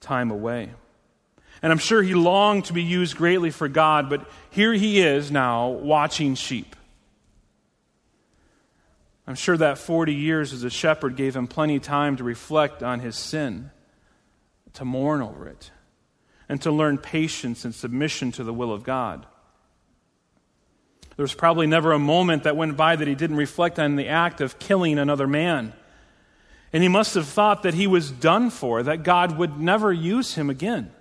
time 0.00 0.30
away. 0.30 0.70
And 1.64 1.72
I'm 1.72 1.78
sure 1.78 2.02
he 2.02 2.12
longed 2.12 2.66
to 2.66 2.74
be 2.74 2.82
used 2.82 3.16
greatly 3.16 3.50
for 3.50 3.68
God, 3.68 4.10
but 4.10 4.28
here 4.50 4.74
he 4.74 5.00
is 5.00 5.30
now 5.30 5.68
watching 5.70 6.34
sheep. 6.34 6.76
I'm 9.26 9.34
sure 9.34 9.56
that 9.56 9.78
40 9.78 10.12
years 10.12 10.52
as 10.52 10.62
a 10.62 10.68
shepherd 10.68 11.16
gave 11.16 11.34
him 11.34 11.46
plenty 11.46 11.76
of 11.76 11.82
time 11.82 12.18
to 12.18 12.22
reflect 12.22 12.82
on 12.82 13.00
his 13.00 13.16
sin 13.16 13.70
to 14.74 14.84
mourn 14.84 15.22
over 15.22 15.48
it, 15.48 15.70
and 16.50 16.60
to 16.60 16.70
learn 16.70 16.98
patience 16.98 17.64
and 17.64 17.74
submission 17.74 18.30
to 18.32 18.44
the 18.44 18.52
will 18.52 18.70
of 18.70 18.82
God. 18.82 19.24
There 21.16 21.24
was 21.24 21.32
probably 21.32 21.66
never 21.66 21.92
a 21.92 21.98
moment 21.98 22.42
that 22.42 22.58
went 22.58 22.76
by 22.76 22.94
that 22.94 23.08
he 23.08 23.14
didn't 23.14 23.36
reflect 23.36 23.78
on 23.78 23.96
the 23.96 24.08
act 24.08 24.42
of 24.42 24.58
killing 24.58 24.98
another 24.98 25.26
man. 25.26 25.72
And 26.74 26.82
he 26.82 26.90
must 26.90 27.14
have 27.14 27.26
thought 27.26 27.62
that 27.62 27.72
he 27.72 27.86
was 27.86 28.10
done 28.10 28.50
for, 28.50 28.82
that 28.82 29.02
God 29.02 29.38
would 29.38 29.58
never 29.58 29.90
use 29.90 30.34
him 30.34 30.50
again. 30.50 30.92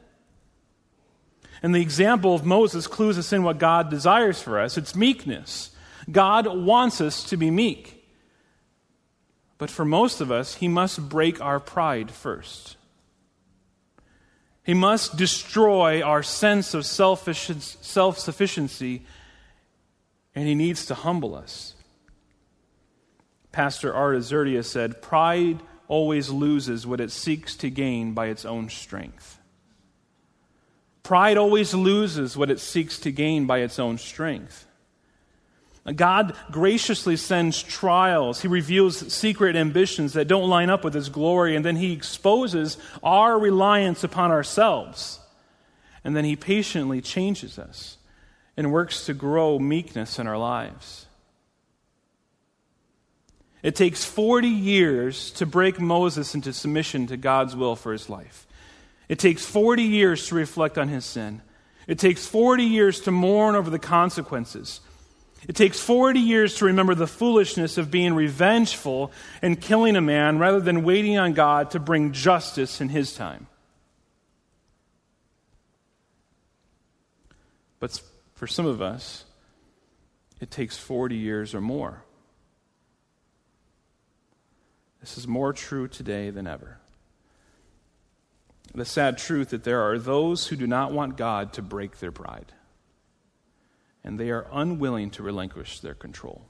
And 1.63 1.73
the 1.73 1.81
example 1.81 2.35
of 2.35 2.45
Moses 2.45 2.87
clues 2.87 3.17
us 3.17 3.31
in 3.31 3.43
what 3.43 3.57
God 3.57 3.89
desires 3.89 4.41
for 4.41 4.59
us 4.59 4.77
it's 4.77 4.95
meekness. 4.95 5.71
God 6.11 6.45
wants 6.45 6.99
us 6.99 7.23
to 7.29 7.37
be 7.37 7.49
meek. 7.49 8.01
But 9.57 9.71
for 9.71 9.85
most 9.85 10.19
of 10.19 10.29
us, 10.29 10.55
he 10.55 10.67
must 10.67 11.07
break 11.07 11.39
our 11.39 11.61
pride 11.61 12.11
first. 12.11 12.75
He 14.65 14.73
must 14.73 15.15
destroy 15.15 16.01
our 16.01 16.21
sense 16.21 16.73
of 16.73 16.85
self 16.85 17.23
sufficiency, 18.19 19.05
and 20.35 20.47
he 20.47 20.55
needs 20.55 20.85
to 20.87 20.95
humble 20.95 21.33
us. 21.33 21.75
Pastor 23.53 23.93
Art 23.93 24.17
Azurdia 24.17 24.65
said, 24.65 25.01
Pride 25.01 25.61
always 25.87 26.29
loses 26.29 26.85
what 26.87 26.99
it 26.99 27.11
seeks 27.11 27.55
to 27.57 27.69
gain 27.69 28.13
by 28.13 28.27
its 28.27 28.43
own 28.43 28.67
strength. 28.67 29.39
Pride 31.03 31.37
always 31.37 31.73
loses 31.73 32.37
what 32.37 32.49
it 32.49 32.59
seeks 32.59 32.97
to 32.99 33.11
gain 33.11 33.45
by 33.45 33.59
its 33.59 33.77
own 33.77 33.97
strength. 33.97 34.65
God 35.95 36.33
graciously 36.49 37.17
sends 37.17 37.61
trials. 37.61 38.41
He 38.41 38.47
reveals 38.47 39.13
secret 39.13 39.57
ambitions 39.57 40.13
that 40.13 40.29
don't 40.29 40.49
line 40.49 40.69
up 40.69 40.85
with 40.85 40.93
His 40.93 41.09
glory, 41.09 41.57
and 41.57 41.65
then 41.65 41.75
He 41.75 41.91
exposes 41.91 42.77
our 43.03 43.37
reliance 43.37 44.01
upon 44.01 44.31
ourselves. 44.31 45.19
And 46.05 46.15
then 46.15 46.23
He 46.23 46.37
patiently 46.37 47.01
changes 47.01 47.59
us 47.59 47.97
and 48.55 48.71
works 48.71 49.05
to 49.07 49.13
grow 49.13 49.59
meekness 49.59 50.19
in 50.19 50.27
our 50.27 50.37
lives. 50.37 51.07
It 53.61 53.75
takes 53.75 54.05
40 54.05 54.47
years 54.47 55.31
to 55.31 55.45
break 55.45 55.79
Moses 55.79 56.35
into 56.35 56.53
submission 56.53 57.07
to 57.07 57.17
God's 57.17 57.55
will 57.55 57.77
for 57.77 57.93
his 57.93 58.09
life. 58.09 58.45
It 59.09 59.19
takes 59.19 59.45
40 59.45 59.83
years 59.83 60.27
to 60.27 60.35
reflect 60.35 60.77
on 60.77 60.87
his 60.87 61.05
sin. 61.05 61.41
It 61.87 61.99
takes 61.99 62.25
40 62.25 62.63
years 62.63 63.01
to 63.01 63.11
mourn 63.11 63.55
over 63.55 63.69
the 63.69 63.79
consequences. 63.79 64.79
It 65.47 65.55
takes 65.55 65.79
40 65.79 66.19
years 66.19 66.55
to 66.55 66.65
remember 66.65 66.95
the 66.95 67.07
foolishness 67.07 67.77
of 67.77 67.91
being 67.91 68.13
revengeful 68.13 69.11
and 69.41 69.59
killing 69.59 69.95
a 69.97 70.01
man 70.01 70.39
rather 70.39 70.61
than 70.61 70.83
waiting 70.83 71.17
on 71.17 71.33
God 71.33 71.71
to 71.71 71.79
bring 71.79 72.13
justice 72.13 72.79
in 72.79 72.89
his 72.89 73.13
time. 73.13 73.47
But 77.79 78.01
for 78.35 78.47
some 78.47 78.65
of 78.65 78.81
us, 78.81 79.25
it 80.39 80.49
takes 80.49 80.77
40 80.77 81.17
years 81.17 81.53
or 81.53 81.59
more. 81.59 82.03
This 85.01 85.17
is 85.17 85.27
more 85.27 85.51
true 85.51 85.89
today 85.89 86.29
than 86.29 86.47
ever. 86.47 86.79
The 88.75 88.85
sad 88.85 89.19
truth 89.19 89.49
that 89.49 89.63
there 89.63 89.81
are 89.81 89.99
those 89.99 90.47
who 90.47 90.55
do 90.55 90.65
not 90.65 90.91
want 90.91 91.15
God 91.15 91.53
to 91.53 91.61
break 91.61 91.99
their 91.99 92.11
pride 92.11 92.53
and 94.03 94.19
they 94.19 94.29
are 94.31 94.45
unwilling 94.51 95.09
to 95.11 95.23
relinquish 95.23 95.79
their 95.79 95.93
control. 95.93 96.43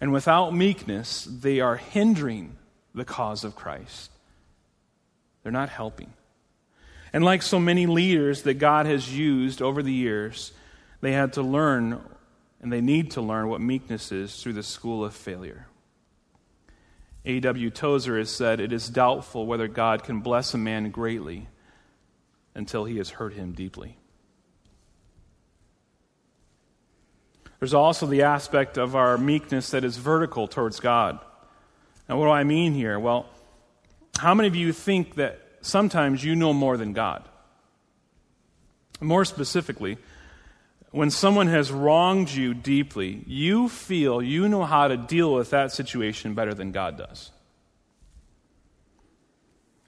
And 0.00 0.12
without 0.12 0.54
meekness, 0.54 1.24
they 1.24 1.60
are 1.60 1.76
hindering 1.76 2.56
the 2.94 3.04
cause 3.04 3.44
of 3.44 3.56
Christ. 3.56 4.10
They're 5.42 5.52
not 5.52 5.70
helping. 5.70 6.12
And 7.12 7.24
like 7.24 7.40
so 7.40 7.58
many 7.58 7.86
leaders 7.86 8.42
that 8.42 8.54
God 8.54 8.84
has 8.84 9.16
used 9.16 9.62
over 9.62 9.82
the 9.82 9.92
years, 9.92 10.52
they 11.00 11.12
had 11.12 11.32
to 11.34 11.42
learn 11.42 12.00
and 12.60 12.72
they 12.72 12.80
need 12.80 13.12
to 13.12 13.20
learn 13.22 13.48
what 13.48 13.60
meekness 13.60 14.12
is 14.12 14.42
through 14.42 14.54
the 14.54 14.62
school 14.62 15.04
of 15.04 15.14
failure. 15.14 15.66
A.W. 17.26 17.70
Tozer 17.70 18.16
has 18.18 18.30
said, 18.30 18.60
It 18.60 18.72
is 18.72 18.88
doubtful 18.88 19.46
whether 19.46 19.66
God 19.66 20.04
can 20.04 20.20
bless 20.20 20.54
a 20.54 20.58
man 20.58 20.90
greatly 20.90 21.48
until 22.54 22.84
he 22.84 22.96
has 22.98 23.10
hurt 23.10 23.34
him 23.34 23.52
deeply. 23.52 23.98
There's 27.58 27.74
also 27.74 28.06
the 28.06 28.22
aspect 28.22 28.78
of 28.78 28.94
our 28.94 29.18
meekness 29.18 29.70
that 29.70 29.82
is 29.82 29.96
vertical 29.96 30.46
towards 30.46 30.78
God. 30.78 31.18
Now, 32.08 32.18
what 32.18 32.26
do 32.26 32.30
I 32.30 32.44
mean 32.44 32.74
here? 32.74 32.98
Well, 33.00 33.26
how 34.18 34.34
many 34.34 34.46
of 34.46 34.54
you 34.54 34.72
think 34.72 35.16
that 35.16 35.40
sometimes 35.62 36.22
you 36.22 36.36
know 36.36 36.52
more 36.52 36.76
than 36.76 36.92
God? 36.92 37.28
More 39.00 39.24
specifically, 39.24 39.98
when 40.96 41.10
someone 41.10 41.48
has 41.48 41.70
wronged 41.70 42.30
you 42.30 42.54
deeply, 42.54 43.22
you 43.26 43.68
feel 43.68 44.22
you 44.22 44.48
know 44.48 44.64
how 44.64 44.88
to 44.88 44.96
deal 44.96 45.34
with 45.34 45.50
that 45.50 45.70
situation 45.70 46.32
better 46.32 46.54
than 46.54 46.72
God 46.72 46.96
does. 46.96 47.32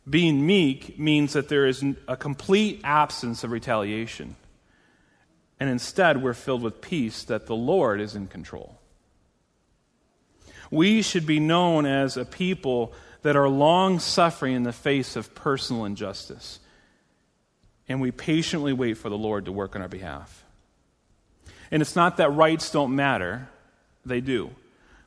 Being 0.06 0.46
meek 0.46 0.98
means 0.98 1.32
that 1.32 1.48
there 1.48 1.66
is 1.66 1.82
a 2.06 2.14
complete 2.14 2.82
absence 2.84 3.42
of 3.42 3.52
retaliation. 3.52 4.36
And 5.58 5.70
instead, 5.70 6.22
we're 6.22 6.34
filled 6.34 6.60
with 6.60 6.82
peace 6.82 7.24
that 7.24 7.46
the 7.46 7.56
Lord 7.56 8.02
is 8.02 8.14
in 8.14 8.26
control. 8.26 8.78
We 10.70 11.00
should 11.00 11.24
be 11.24 11.40
known 11.40 11.86
as 11.86 12.18
a 12.18 12.26
people 12.26 12.92
that 13.22 13.34
are 13.34 13.48
long 13.48 13.98
suffering 13.98 14.54
in 14.54 14.62
the 14.62 14.74
face 14.74 15.16
of 15.16 15.34
personal 15.34 15.86
injustice. 15.86 16.60
And 17.88 17.98
we 17.98 18.10
patiently 18.10 18.74
wait 18.74 18.98
for 18.98 19.08
the 19.08 19.16
Lord 19.16 19.46
to 19.46 19.52
work 19.52 19.74
on 19.74 19.80
our 19.80 19.88
behalf. 19.88 20.44
And 21.70 21.82
it's 21.82 21.96
not 21.96 22.16
that 22.16 22.30
rights 22.30 22.70
don't 22.70 22.96
matter, 22.96 23.48
they 24.04 24.20
do. 24.20 24.50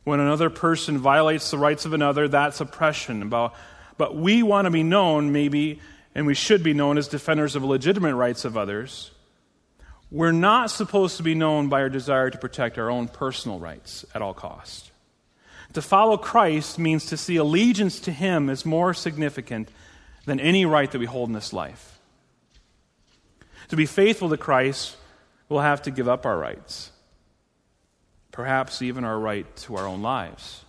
When 0.03 0.19
another 0.19 0.49
person 0.49 0.97
violates 0.97 1.51
the 1.51 1.57
rights 1.57 1.85
of 1.85 1.93
another, 1.93 2.27
that's 2.27 2.61
oppression. 2.61 3.29
But 3.29 4.15
we 4.15 4.43
want 4.43 4.65
to 4.65 4.71
be 4.71 4.83
known, 4.83 5.31
maybe, 5.31 5.79
and 6.15 6.25
we 6.25 6.33
should 6.33 6.63
be 6.63 6.73
known 6.73 6.97
as 6.97 7.07
defenders 7.07 7.55
of 7.55 7.63
legitimate 7.63 8.15
rights 8.15 8.45
of 8.45 8.57
others. 8.57 9.11
We're 10.11 10.31
not 10.31 10.71
supposed 10.71 11.17
to 11.17 11.23
be 11.23 11.35
known 11.35 11.69
by 11.69 11.81
our 11.81 11.89
desire 11.89 12.29
to 12.29 12.37
protect 12.37 12.77
our 12.77 12.89
own 12.89 13.07
personal 13.07 13.59
rights 13.59 14.03
at 14.13 14.21
all 14.21 14.33
cost. 14.33 14.91
To 15.73 15.81
follow 15.81 16.17
Christ 16.17 16.77
means 16.77 17.05
to 17.05 17.17
see 17.17 17.37
allegiance 17.37 18.01
to 18.01 18.11
Him 18.11 18.49
as 18.49 18.65
more 18.65 18.93
significant 18.93 19.69
than 20.25 20.39
any 20.39 20.65
right 20.65 20.91
that 20.91 20.99
we 20.99 21.05
hold 21.05 21.29
in 21.29 21.33
this 21.33 21.53
life. 21.53 21.99
To 23.69 23.77
be 23.77 23.85
faithful 23.85 24.29
to 24.29 24.37
Christ 24.37 24.97
we'll 25.51 25.59
have 25.59 25.81
to 25.81 25.91
give 25.91 26.07
up 26.07 26.25
our 26.25 26.37
rights, 26.37 26.91
perhaps 28.31 28.81
even 28.81 29.03
our 29.03 29.19
right 29.19 29.53
to 29.57 29.75
our 29.75 29.85
own 29.85 30.01
lives. 30.01 30.63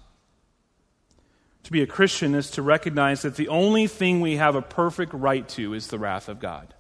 To 1.63 1.73
be 1.73 1.83
a 1.83 1.87
Christian 1.87 2.35
is 2.35 2.51
to 2.53 2.63
recognize 2.63 3.23
that 3.23 3.37
the 3.37 3.47
only 3.47 3.87
thing 3.87 4.21
we 4.21 4.37
have 4.37 4.57
a 4.57 4.63
perfect 4.63 5.15
right 5.15 5.49
to 5.51 5.73
is 5.73 5.87
the 5.87 6.01
wrath 6.01 6.29
of 6.29 6.41
God. 6.41 6.75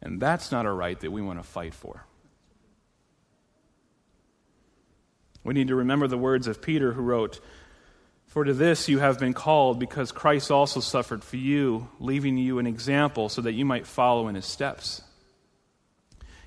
And 0.00 0.20
that's 0.20 0.52
not 0.52 0.66
a 0.66 0.70
right 0.70 0.98
that 1.00 1.10
we 1.10 1.20
want 1.20 1.40
to 1.40 1.42
fight 1.42 1.74
for. 1.74 2.06
We 5.42 5.52
need 5.52 5.68
to 5.68 5.74
remember 5.74 6.06
the 6.06 6.16
words 6.16 6.46
of 6.46 6.62
Peter, 6.62 6.92
who 6.92 7.02
wrote, 7.02 7.40
For 8.26 8.44
to 8.44 8.54
this 8.54 8.88
you 8.88 9.00
have 9.00 9.18
been 9.18 9.34
called, 9.34 9.80
because 9.80 10.12
Christ 10.12 10.52
also 10.52 10.78
suffered 10.78 11.24
for 11.24 11.38
you, 11.38 11.88
leaving 11.98 12.36
you 12.36 12.60
an 12.60 12.68
example 12.68 13.28
so 13.28 13.42
that 13.42 13.54
you 13.54 13.64
might 13.64 13.86
follow 13.86 14.28
in 14.28 14.36
his 14.36 14.46
steps. 14.46 15.02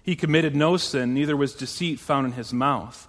He 0.03 0.15
committed 0.15 0.55
no 0.55 0.77
sin, 0.77 1.13
neither 1.13 1.37
was 1.37 1.53
deceit 1.53 1.99
found 1.99 2.25
in 2.25 2.33
his 2.33 2.51
mouth. 2.51 3.07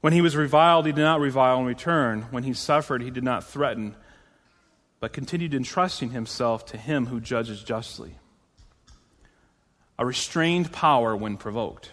When 0.00 0.12
he 0.12 0.20
was 0.20 0.36
reviled, 0.36 0.86
he 0.86 0.92
did 0.92 1.02
not 1.02 1.20
revile 1.20 1.60
in 1.60 1.64
return. 1.64 2.22
When 2.30 2.42
he 2.42 2.52
suffered, 2.52 3.02
he 3.02 3.10
did 3.10 3.24
not 3.24 3.44
threaten, 3.44 3.96
but 5.00 5.12
continued 5.12 5.54
entrusting 5.54 6.10
himself 6.10 6.66
to 6.66 6.76
him 6.76 7.06
who 7.06 7.20
judges 7.20 7.62
justly. 7.62 8.16
A 9.98 10.04
restrained 10.04 10.72
power 10.72 11.16
when 11.16 11.36
provoked. 11.36 11.92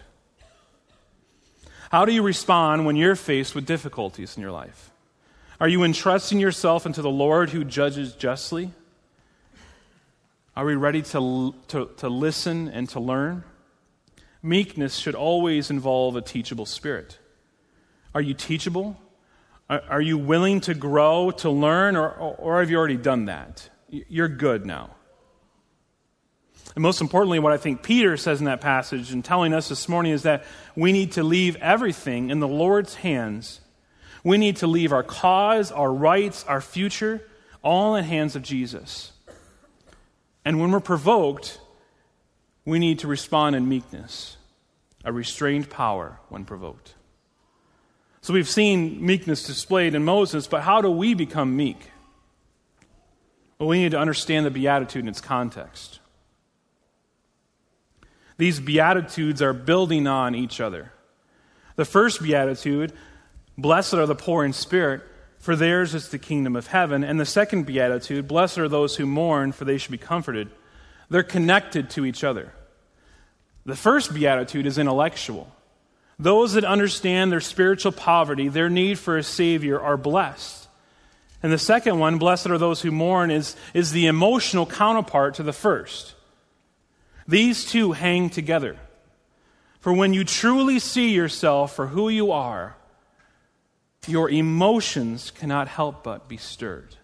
How 1.90 2.04
do 2.04 2.12
you 2.12 2.22
respond 2.22 2.86
when 2.86 2.96
you're 2.96 3.16
faced 3.16 3.54
with 3.54 3.66
difficulties 3.66 4.36
in 4.36 4.42
your 4.42 4.52
life? 4.52 4.90
Are 5.60 5.68
you 5.68 5.84
entrusting 5.84 6.40
yourself 6.40 6.86
into 6.86 7.02
the 7.02 7.10
Lord 7.10 7.50
who 7.50 7.64
judges 7.64 8.14
justly? 8.14 8.72
Are 10.56 10.64
we 10.64 10.74
ready 10.74 11.02
to, 11.02 11.54
to, 11.68 11.90
to 11.98 12.08
listen 12.08 12.68
and 12.68 12.88
to 12.90 13.00
learn? 13.00 13.44
Meekness 14.42 14.96
should 14.96 15.14
always 15.14 15.70
involve 15.70 16.16
a 16.16 16.22
teachable 16.22 16.66
spirit. 16.66 17.18
Are 18.14 18.20
you 18.20 18.34
teachable? 18.34 18.96
Are, 19.68 20.00
you 20.00 20.18
willing 20.18 20.60
to 20.62 20.74
grow, 20.74 21.30
to 21.30 21.50
learn, 21.50 21.94
or, 21.94 22.10
or 22.10 22.58
have 22.58 22.70
you 22.70 22.76
already 22.76 22.96
done 22.96 23.26
that? 23.26 23.70
You're 23.88 24.28
good 24.28 24.66
now. 24.66 24.96
And 26.74 26.82
most 26.82 27.00
importantly, 27.00 27.38
what 27.38 27.52
I 27.52 27.56
think 27.56 27.82
Peter 27.82 28.16
says 28.16 28.40
in 28.40 28.46
that 28.46 28.60
passage 28.60 29.12
and 29.12 29.24
telling 29.24 29.52
us 29.52 29.68
this 29.68 29.88
morning 29.88 30.12
is 30.12 30.22
that 30.22 30.44
we 30.74 30.90
need 30.90 31.12
to 31.12 31.22
leave 31.22 31.54
everything 31.56 32.30
in 32.30 32.40
the 32.40 32.48
Lord's 32.48 32.96
hands. 32.96 33.60
We 34.24 34.38
need 34.38 34.56
to 34.56 34.66
leave 34.66 34.92
our 34.92 35.04
cause, 35.04 35.70
our 35.70 35.92
rights, 35.92 36.44
our 36.48 36.60
future, 36.60 37.22
all 37.62 37.94
in 37.94 38.02
the 38.02 38.08
hands 38.08 38.34
of 38.34 38.42
Jesus. 38.42 39.12
And 40.44 40.60
when 40.60 40.72
we're 40.72 40.80
provoked, 40.80 41.60
we 42.70 42.78
need 42.78 43.00
to 43.00 43.08
respond 43.08 43.56
in 43.56 43.68
meekness, 43.68 44.36
a 45.04 45.12
restrained 45.12 45.68
power 45.68 46.18
when 46.28 46.44
provoked. 46.44 46.94
So 48.22 48.34
we've 48.34 48.48
seen 48.48 49.04
meekness 49.04 49.44
displayed 49.44 49.94
in 49.94 50.04
Moses, 50.04 50.46
but 50.46 50.62
how 50.62 50.80
do 50.80 50.90
we 50.90 51.14
become 51.14 51.56
meek? 51.56 51.90
Well, 53.58 53.68
we 53.68 53.82
need 53.82 53.92
to 53.92 53.98
understand 53.98 54.46
the 54.46 54.50
Beatitude 54.50 55.02
in 55.02 55.08
its 55.08 55.20
context. 55.20 56.00
These 58.36 58.60
Beatitudes 58.60 59.42
are 59.42 59.52
building 59.52 60.06
on 60.06 60.34
each 60.34 60.60
other. 60.60 60.92
The 61.76 61.84
first 61.84 62.22
Beatitude, 62.22 62.92
blessed 63.58 63.94
are 63.94 64.06
the 64.06 64.14
poor 64.14 64.44
in 64.44 64.52
spirit, 64.52 65.02
for 65.38 65.56
theirs 65.56 65.94
is 65.94 66.08
the 66.08 66.18
kingdom 66.18 66.56
of 66.56 66.68
heaven. 66.68 67.04
And 67.04 67.18
the 67.18 67.26
second 67.26 67.64
Beatitude, 67.64 68.28
blessed 68.28 68.58
are 68.58 68.68
those 68.68 68.96
who 68.96 69.06
mourn, 69.06 69.52
for 69.52 69.64
they 69.64 69.78
shall 69.78 69.92
be 69.92 69.98
comforted. 69.98 70.50
They're 71.08 71.22
connected 71.22 71.90
to 71.90 72.04
each 72.04 72.22
other. 72.22 72.52
The 73.70 73.76
first 73.76 74.12
beatitude 74.12 74.66
is 74.66 74.78
intellectual. 74.78 75.48
Those 76.18 76.54
that 76.54 76.64
understand 76.64 77.30
their 77.30 77.40
spiritual 77.40 77.92
poverty, 77.92 78.48
their 78.48 78.68
need 78.68 78.98
for 78.98 79.16
a 79.16 79.22
Savior, 79.22 79.80
are 79.80 79.96
blessed. 79.96 80.66
And 81.40 81.52
the 81.52 81.56
second 81.56 82.00
one, 82.00 82.18
blessed 82.18 82.48
are 82.48 82.58
those 82.58 82.82
who 82.82 82.90
mourn, 82.90 83.30
is, 83.30 83.54
is 83.72 83.92
the 83.92 84.08
emotional 84.08 84.66
counterpart 84.66 85.36
to 85.36 85.44
the 85.44 85.52
first. 85.52 86.16
These 87.28 87.64
two 87.64 87.92
hang 87.92 88.28
together. 88.28 88.76
For 89.78 89.92
when 89.92 90.14
you 90.14 90.24
truly 90.24 90.80
see 90.80 91.14
yourself 91.14 91.76
for 91.76 91.86
who 91.86 92.08
you 92.08 92.32
are, 92.32 92.74
your 94.08 94.28
emotions 94.28 95.30
cannot 95.30 95.68
help 95.68 96.02
but 96.02 96.28
be 96.28 96.38
stirred. 96.38 96.96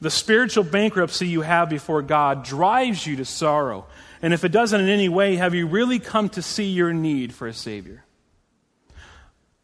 The 0.00 0.10
spiritual 0.10 0.64
bankruptcy 0.64 1.28
you 1.28 1.42
have 1.42 1.68
before 1.68 2.00
God 2.00 2.44
drives 2.44 3.06
you 3.06 3.16
to 3.16 3.26
sorrow. 3.26 3.86
And 4.20 4.34
if 4.34 4.44
it 4.44 4.50
doesn't 4.50 4.80
in 4.80 4.88
any 4.88 5.08
way, 5.08 5.36
have 5.36 5.54
you 5.54 5.66
really 5.66 5.98
come 5.98 6.28
to 6.30 6.42
see 6.42 6.70
your 6.70 6.92
need 6.92 7.32
for 7.32 7.46
a 7.46 7.52
Savior? 7.52 8.04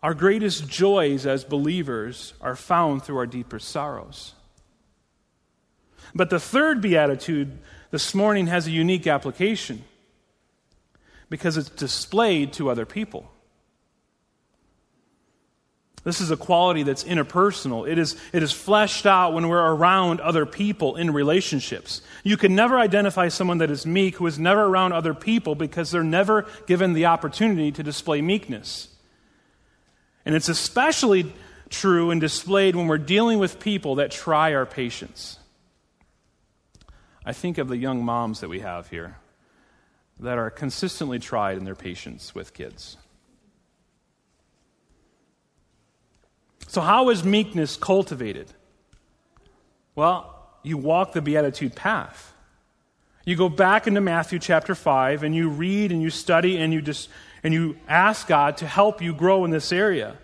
Our 0.03 0.15
greatest 0.15 0.69
joys 0.69 1.27
as 1.27 1.45
believers 1.45 2.35
are 2.41 2.57
found 2.57 3.03
through 3.03 3.17
our 3.17 3.27
deeper 3.27 3.59
sorrows. 3.59 4.35
But 6.15 6.31
the 6.31 6.39
third 6.39 6.81
beatitude 6.81 7.59
this 7.91 8.15
morning 8.15 8.47
has 8.47 8.67
a 8.67 8.71
unique 8.71 9.07
application 9.07 9.85
because 11.29 11.57
it's 11.57 11.71
displayed 11.71 12.53
to 12.53 12.71
other 12.71 12.87
people. 12.87 13.31
This 16.05 16.21
is 16.21 16.31
a 16.31 16.37
quality 16.37 16.83
that's 16.83 17.03
interpersonal. 17.05 17.89
It 17.89 17.97
is, 17.97 18.17
it 18.35 18.43
is 18.43 18.53
fleshed 18.53 19.07
out 19.07 19.33
when 19.33 19.49
we're 19.49 19.73
around 19.73 20.21
other 20.21 20.45
people 20.45 20.97
in 20.97 21.13
relationships. 21.13 22.03
You 22.23 22.37
can 22.37 22.55
never 22.55 22.79
identify 22.79 23.29
someone 23.29 23.59
that 23.59 23.71
is 23.71 23.87
meek 23.87 24.17
who 24.17 24.27
is 24.27 24.39
never 24.39 24.65
around 24.65 24.93
other 24.93 25.15
people 25.15 25.55
because 25.55 25.91
they're 25.91 26.05
never 26.05 26.47
given 26.67 26.93
the 26.93 27.07
opportunity 27.07 27.73
to 27.73 27.83
display 27.83 28.21
meekness. 28.21 28.89
And 30.27 30.35
it's 30.35 30.51
especially 30.51 31.33
true 31.71 32.11
and 32.11 32.21
displayed 32.21 32.77
when 32.77 32.87
we're 32.87 32.99
dealing 32.99 33.39
with 33.39 33.59
people 33.59 33.95
that 33.97 34.11
try 34.11 34.55
our 34.55 34.67
patience. 34.67 35.39
I 37.25 37.33
think 37.33 37.57
of 37.57 37.69
the 37.69 37.79
young 37.79 38.05
moms 38.05 38.41
that 38.41 38.51
we 38.51 38.61
have 38.61 38.89
here 38.89 39.17
that 40.21 40.37
are 40.37 40.51
consistently 40.51 41.19
tried 41.19 41.57
in 41.57 41.65
their 41.65 41.75
patience 41.75 42.35
with 42.35 42.53
kids. 42.53 42.99
So, 46.75 46.81
how 46.81 47.11
is 47.11 47.23
meekness 47.23 47.77
cultivated? 47.77 48.49
Well, 49.95 50.35
you 50.65 50.77
walk 50.77 51.13
the 51.13 51.23
Beatitude 51.23 51.77
path. 51.77 52.33
You 53.25 53.37
go 53.37 53.49
back 53.49 53.87
into 53.87 54.01
Matthew 54.01 54.41
chapter 54.41 54.75
5 54.75 55.23
and 55.23 55.37
you 55.37 55.51
read 55.51 55.93
and 55.93 56.03
you 56.03 56.11
study 56.11 56.59
and 56.59 56.73
you 56.73 56.83
just 56.83 57.09
and 57.45 57.55
you 57.55 57.77
ask 57.87 58.27
God 58.27 58.57
to 58.57 58.67
help 58.67 59.01
you 59.01 59.15
grow 59.15 59.45
in 59.45 59.53
this 59.53 59.71
area. 59.71 60.17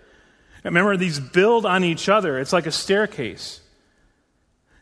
Remember, 0.65 0.97
these 0.97 1.21
build 1.21 1.65
on 1.65 1.85
each 1.85 2.09
other. 2.09 2.37
It's 2.41 2.53
like 2.53 2.67
a 2.67 2.73
staircase. 2.73 3.61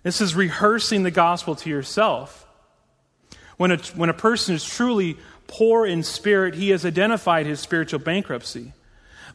This 0.05 0.23
is 0.23 0.35
rehearsing 0.35 1.03
the 1.03 1.11
gospel 1.11 1.55
to 1.57 1.69
yourself. 1.69 2.47
When 3.59 3.73
a, 3.73 3.77
when 3.95 4.09
a 4.09 4.15
person 4.15 4.55
is 4.55 4.65
truly 4.65 5.19
poor 5.47 5.85
in 5.85 6.03
spirit, 6.03 6.55
he 6.55 6.71
has 6.71 6.87
identified 6.87 7.45
his 7.45 7.61
spiritual 7.61 8.01
bankruptcy. 8.01 8.73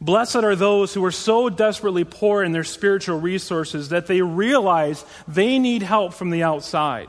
Blessed 0.04 0.36
are 0.36 0.56
those 0.58 0.94
who 0.94 1.06
are 1.06 1.14
so 1.14 1.48
desperately 1.48 2.04
poor 2.04 2.44
in 2.44 2.52
their 2.52 2.66
spiritual 2.66 3.22
resources 3.22 3.88
that 3.90 4.06
they 4.06 4.22
realize 4.22 5.06
they 5.30 5.60
need 5.60 5.82
help 5.82 6.14
from 6.14 6.30
the 6.30 6.44
outside. 6.44 7.08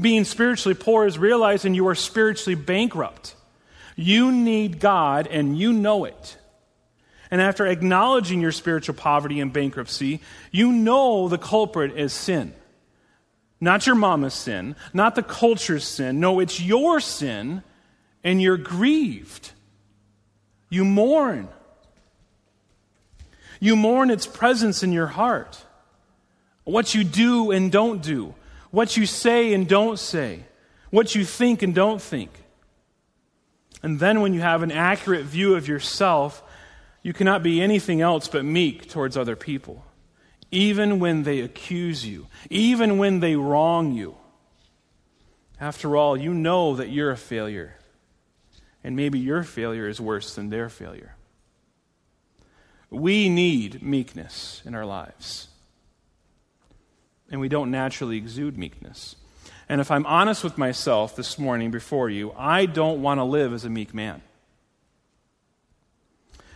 Being 0.00 0.24
spiritually 0.24 0.74
poor 0.74 1.06
is 1.06 1.16
realizing 1.16 1.74
you 1.74 1.86
are 1.86 1.94
spiritually 1.94 2.56
bankrupt. 2.56 3.36
You 3.94 4.32
need 4.32 4.80
God 4.80 5.28
and 5.28 5.56
you 5.56 5.72
know 5.72 6.06
it. 6.06 6.36
And 7.30 7.40
after 7.40 7.64
acknowledging 7.64 8.40
your 8.40 8.50
spiritual 8.50 8.96
poverty 8.96 9.38
and 9.38 9.52
bankruptcy, 9.52 10.20
you 10.50 10.72
know 10.72 11.28
the 11.28 11.38
culprit 11.38 11.96
is 11.96 12.12
sin. 12.12 12.52
Not 13.60 13.86
your 13.86 13.94
mama's 13.94 14.34
sin, 14.34 14.74
not 14.92 15.14
the 15.14 15.22
culture's 15.22 15.86
sin. 15.86 16.18
No, 16.18 16.40
it's 16.40 16.60
your 16.60 16.98
sin, 16.98 17.62
and 18.24 18.42
you're 18.42 18.56
grieved. 18.56 19.52
You 20.68 20.84
mourn. 20.84 21.48
You 23.60 23.76
mourn 23.76 24.10
its 24.10 24.26
presence 24.26 24.82
in 24.82 24.92
your 24.92 25.06
heart. 25.06 25.64
What 26.64 26.94
you 26.94 27.04
do 27.04 27.50
and 27.50 27.70
don't 27.70 28.02
do, 28.02 28.34
what 28.70 28.96
you 28.96 29.06
say 29.06 29.52
and 29.52 29.68
don't 29.68 29.98
say, 29.98 30.44
what 30.90 31.14
you 31.14 31.24
think 31.24 31.62
and 31.62 31.74
don't 31.74 32.02
think. 32.02 32.30
And 33.82 34.00
then, 34.00 34.20
when 34.20 34.34
you 34.34 34.40
have 34.40 34.62
an 34.62 34.72
accurate 34.72 35.24
view 35.24 35.54
of 35.54 35.68
yourself, 35.68 36.42
you 37.02 37.12
cannot 37.12 37.42
be 37.42 37.62
anything 37.62 38.00
else 38.00 38.26
but 38.26 38.44
meek 38.44 38.88
towards 38.88 39.16
other 39.16 39.36
people, 39.36 39.84
even 40.50 40.98
when 40.98 41.22
they 41.22 41.40
accuse 41.40 42.04
you, 42.04 42.26
even 42.50 42.98
when 42.98 43.20
they 43.20 43.36
wrong 43.36 43.92
you. 43.92 44.16
After 45.60 45.96
all, 45.96 46.16
you 46.16 46.34
know 46.34 46.74
that 46.76 46.90
you're 46.90 47.12
a 47.12 47.16
failure, 47.16 47.76
and 48.82 48.96
maybe 48.96 49.18
your 49.18 49.42
failure 49.42 49.88
is 49.88 50.00
worse 50.00 50.34
than 50.34 50.50
their 50.50 50.68
failure. 50.68 51.15
We 52.90 53.28
need 53.28 53.82
meekness 53.82 54.62
in 54.64 54.74
our 54.74 54.86
lives, 54.86 55.48
and 57.30 57.40
we 57.40 57.48
don't 57.48 57.70
naturally 57.70 58.16
exude 58.16 58.56
meekness. 58.56 59.16
And 59.68 59.80
if 59.80 59.90
I'm 59.90 60.06
honest 60.06 60.44
with 60.44 60.56
myself 60.56 61.16
this 61.16 61.38
morning 61.38 61.70
before 61.70 62.08
you, 62.08 62.32
I 62.36 62.66
don't 62.66 63.02
want 63.02 63.18
to 63.18 63.24
live 63.24 63.52
as 63.52 63.64
a 63.64 63.70
meek 63.70 63.92
man. 63.92 64.22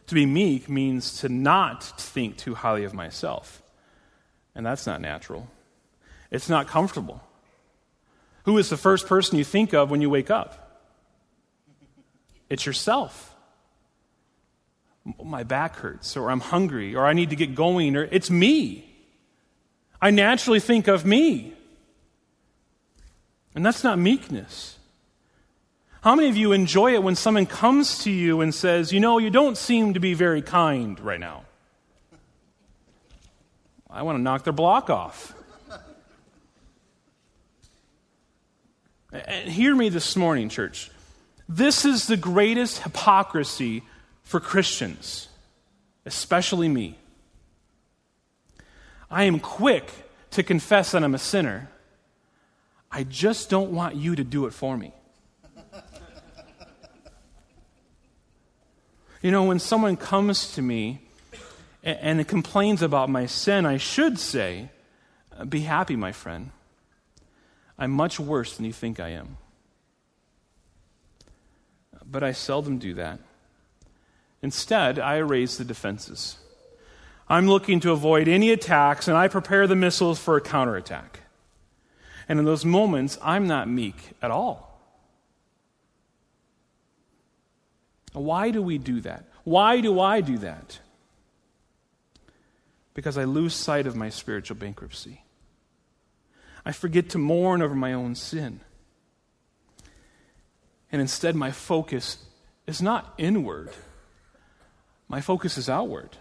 To 0.07 0.15
be 0.15 0.27
meek 0.27 0.69
means 0.69 1.19
to 1.21 1.29
not 1.29 1.85
think 1.85 2.37
too 2.37 2.55
highly 2.55 2.85
of 2.85 2.95
myself. 2.95 3.63
And 4.55 4.67
that's 4.67 4.87
not 4.87 5.01
natural. 5.01 5.49
It's 6.31 6.49
not 6.49 6.67
comfortable. 6.69 7.21
Who 8.45 8.59
is 8.59 8.71
the 8.71 8.77
first 8.77 9.07
person 9.07 9.39
you 9.39 9.45
think 9.45 9.73
of 9.73 9.91
when 9.91 10.01
you 10.01 10.11
wake 10.11 10.31
up? 10.31 10.83
It's 12.49 12.67
yourself. 12.67 13.30
My 15.23 15.43
back 15.43 15.77
hurts, 15.77 16.17
or 16.17 16.31
I'm 16.31 16.41
hungry, 16.41 16.95
or 16.95 17.07
I 17.07 17.13
need 17.13 17.31
to 17.31 17.37
get 17.37 17.55
going, 17.55 17.97
or 17.97 18.05
it's 18.05 18.31
me. 18.31 18.87
I 20.01 20.11
naturally 20.11 20.61
think 20.61 20.89
of 20.89 21.05
me. 21.05 21.55
And 23.55 23.65
that's 23.65 23.83
not 23.83 23.99
meekness. 23.99 24.79
How 26.03 26.15
many 26.15 26.29
of 26.29 26.37
you 26.37 26.53
enjoy 26.53 26.95
it 26.95 27.03
when 27.03 27.17
someone 27.17 27.47
comes 27.47 28.05
to 28.05 28.11
you 28.11 28.41
and 28.41 28.55
says, 28.55 28.93
You 28.93 29.01
know, 29.01 29.19
you 29.19 29.31
don't 29.31 29.57
seem 29.57 29.95
to 29.95 30.01
be 30.01 30.15
very 30.15 30.41
kind 30.41 30.99
right 31.01 31.21
now? 31.21 31.45
I 33.89 34.03
want 34.03 34.17
to 34.17 34.23
knock 34.23 34.45
their 34.45 34.53
block 34.53 34.89
off. 34.89 35.35
And 39.13 39.49
hear 39.49 39.75
me 39.75 39.89
this 39.89 40.15
morning, 40.15 40.49
church. 40.49 40.91
This 41.49 41.85
is 41.85 42.07
the 42.07 42.17
greatest 42.17 42.79
hypocrisy 42.83 43.83
for 44.31 44.39
Christians, 44.39 45.27
especially 46.07 46.69
me. 46.69 46.97
I 49.11 49.25
am 49.25 49.41
quick 49.41 49.91
to 50.31 50.45
confess 50.45 50.93
that 50.93 51.03
I'm 51.03 51.17
a 51.17 51.19
sinner. 51.19 51.69
I 52.93 53.03
just 53.03 53.51
don't 53.51 53.73
want 53.73 53.97
you 53.97 54.15
to 54.15 54.23
do 54.23 54.47
it 54.47 54.53
for 54.53 54.77
me. 54.77 54.93
You 59.21 59.33
know, 59.33 59.43
when 59.43 59.59
someone 59.59 59.97
comes 59.97 60.53
to 60.53 60.63
me 60.63 61.01
and, 61.83 62.21
and 62.21 62.29
complains 62.29 62.83
about 62.83 63.11
my 63.11 63.27
sin, 63.27 63.67
I 63.67 63.79
should 63.79 64.17
say, 64.17 64.69
uh, 65.37 65.45
Be 65.45 65.63
happy, 65.63 65.97
my 65.97 66.13
friend. 66.13 66.53
I'm 67.77 67.91
much 67.91 68.21
worse 68.21 68.57
than 68.57 68.65
you 68.65 68.73
think 68.73 69.01
I 69.01 69.09
am. 69.09 69.39
But 72.09 72.23
I 72.23 72.31
seldom 72.31 72.79
do 72.79 72.95
that. 72.95 73.19
Instead, 74.43 74.99
I 74.99 75.19
raise 75.19 75.59
the 75.59 75.65
defenses. 75.65 76.39
I'm 77.29 77.47
looking 77.47 77.79
to 77.81 77.93
avoid 77.93 78.27
any 78.27 78.51
attacks, 78.51 79.07
and 79.07 79.17
I 79.17 79.29
prepare 79.29 79.67
the 79.67 79.77
missiles 79.77 80.19
for 80.19 80.37
a 80.37 80.41
counterattack. 80.41 81.21
And 82.29 82.39
in 82.39 82.45
those 82.45 82.65
moments, 82.65 83.19
I'm 83.23 83.47
not 83.47 83.69
meek 83.69 84.13
at 84.23 84.31
all. 84.31 84.81
Why 88.13 88.51
do 88.51 88.63
we 88.63 88.79
do 88.79 89.01
that? 89.03 89.25
Why 89.45 89.81
do 89.81 90.01
I 90.01 90.21
do 90.21 90.39
that? 90.39 90.81
Because 92.95 93.17
I 93.17 93.25
lose 93.25 93.55
sight 93.55 93.87
of 93.87 93.95
my 93.95 94.09
spiritual 94.09 94.57
bankruptcy. 94.57 95.23
I 96.65 96.73
forget 96.73 97.09
to 97.11 97.19
mourn 97.19 97.63
over 97.63 97.75
my 97.75 97.93
own 97.93 98.15
sin. 98.15 98.61
And 100.93 101.01
instead, 101.01 101.37
my 101.37 101.53
focus 101.53 102.19
is 102.67 102.83
not 102.83 103.15
inward, 103.17 103.71
my 105.11 105.21
focus 105.21 105.59
is 105.59 105.69
outward. 105.69 106.17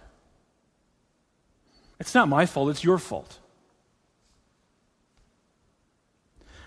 It's 1.99 2.15
not 2.15 2.27
my 2.27 2.47
fault, 2.47 2.71
it's 2.71 2.83
your 2.83 2.97
fault. 2.97 3.37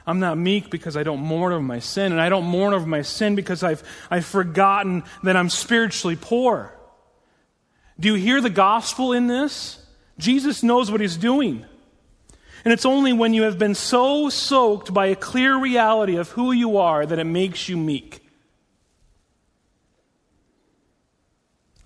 I'm 0.06 0.20
not 0.20 0.38
meek 0.38 0.70
because 0.70 0.96
I 0.96 1.02
don't 1.02 1.20
mourn 1.20 1.52
over 1.52 1.62
my 1.62 1.80
sin, 1.80 2.12
and 2.12 2.20
I 2.20 2.28
don't 2.28 2.44
mourn 2.44 2.74
over 2.74 2.86
my 2.86 3.02
sin 3.02 3.34
because 3.34 3.64
I've, 3.64 3.82
I've 4.08 4.24
forgotten 4.24 5.02
that 5.24 5.36
I'm 5.36 5.48
spiritually 5.48 6.16
poor. 6.16 6.72
Do 7.98 8.08
you 8.08 8.14
hear 8.14 8.40
the 8.40 8.50
gospel 8.50 9.12
in 9.12 9.26
this? 9.26 9.84
Jesus 10.16 10.62
knows 10.62 10.92
what 10.92 11.00
he's 11.00 11.16
doing. 11.16 11.66
And 12.64 12.72
it's 12.72 12.86
only 12.86 13.12
when 13.12 13.34
you 13.34 13.42
have 13.42 13.58
been 13.58 13.74
so 13.74 14.28
soaked 14.28 14.94
by 14.94 15.06
a 15.06 15.16
clear 15.16 15.56
reality 15.58 16.16
of 16.16 16.30
who 16.30 16.52
you 16.52 16.76
are 16.76 17.04
that 17.04 17.18
it 17.18 17.24
makes 17.24 17.68
you 17.68 17.76
meek. 17.76 18.21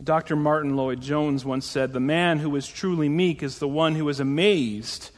Dr. 0.06 0.36
Martyn 0.36 0.76
Lloyd-Jones 0.76 1.44
once 1.44 1.66
said, 1.66 1.92
The 1.92 2.00
man 2.00 2.38
who 2.38 2.54
is 2.54 2.68
truly 2.68 3.08
meek 3.08 3.42
is 3.42 3.58
the 3.58 3.68
one 3.68 3.96
who 3.96 4.08
is 4.08 4.20
amazed 4.20 5.10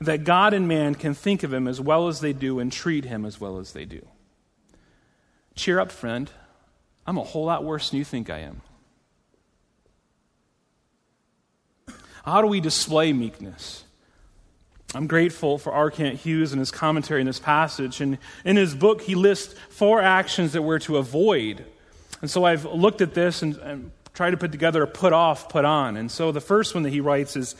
that 0.00 0.24
God 0.24 0.54
and 0.54 0.68
man 0.68 0.94
can 0.94 1.14
think 1.14 1.42
of 1.42 1.52
him 1.52 1.66
as 1.66 1.80
well 1.80 2.06
as 2.06 2.20
they 2.20 2.32
do 2.32 2.60
and 2.60 2.72
treat 2.72 3.04
him 3.04 3.24
as 3.24 3.40
well 3.40 3.58
as 3.58 3.72
they 3.72 3.84
do. 3.84 4.06
Cheer 5.56 5.80
up, 5.80 5.90
friend. 5.90 6.30
I'm 7.06 7.18
a 7.18 7.24
whole 7.24 7.46
lot 7.46 7.64
worse 7.64 7.90
than 7.90 7.98
you 7.98 8.04
think 8.04 8.30
I 8.30 8.38
am. 8.38 8.62
How 12.24 12.40
do 12.40 12.46
we 12.46 12.60
display 12.60 13.12
meekness? 13.12 13.84
I'm 14.94 15.08
grateful 15.08 15.58
for 15.58 15.72
R. 15.72 15.90
Kent 15.90 16.20
Hughes 16.20 16.52
and 16.52 16.60
his 16.60 16.70
commentary 16.70 17.20
in 17.20 17.26
this 17.26 17.40
passage. 17.40 18.00
And 18.00 18.18
in 18.44 18.56
his 18.56 18.74
book, 18.74 19.02
he 19.02 19.16
lists 19.16 19.54
four 19.70 20.00
actions 20.00 20.52
that 20.52 20.62
we're 20.62 20.78
to 20.80 20.98
avoid. 20.98 21.64
And 22.20 22.30
so 22.30 22.44
I've 22.44 22.64
looked 22.64 23.00
at 23.00 23.14
this 23.14 23.42
and, 23.42 23.56
and 23.56 23.90
tried 24.16 24.30
to 24.30 24.38
put 24.38 24.50
together 24.50 24.82
a 24.82 24.86
put 24.86 25.12
off, 25.12 25.50
put 25.50 25.66
on. 25.66 25.96
And 25.96 26.10
so 26.10 26.32
the 26.32 26.40
first 26.40 26.74
one 26.74 26.84
that 26.84 26.90
he 26.90 27.00
writes 27.00 27.36
is 27.36 27.54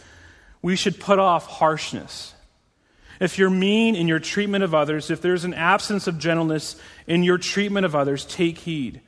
we 0.62 0.74
should 0.74 0.98
put 0.98 1.18
off 1.18 1.46
harshness. 1.46 2.34
If 3.20 3.38
you're 3.38 3.50
mean 3.50 3.94
in 3.94 4.08
your 4.08 4.18
treatment 4.18 4.64
of 4.64 4.74
others, 4.74 5.10
if 5.10 5.20
there's 5.20 5.44
an 5.44 5.52
absence 5.52 6.06
of 6.06 6.18
gentleness 6.18 6.76
in 7.06 7.22
your 7.22 7.36
treatment 7.36 7.84
of 7.84 7.94
others, 7.94 8.24
take 8.24 8.58
heed. 8.58 9.02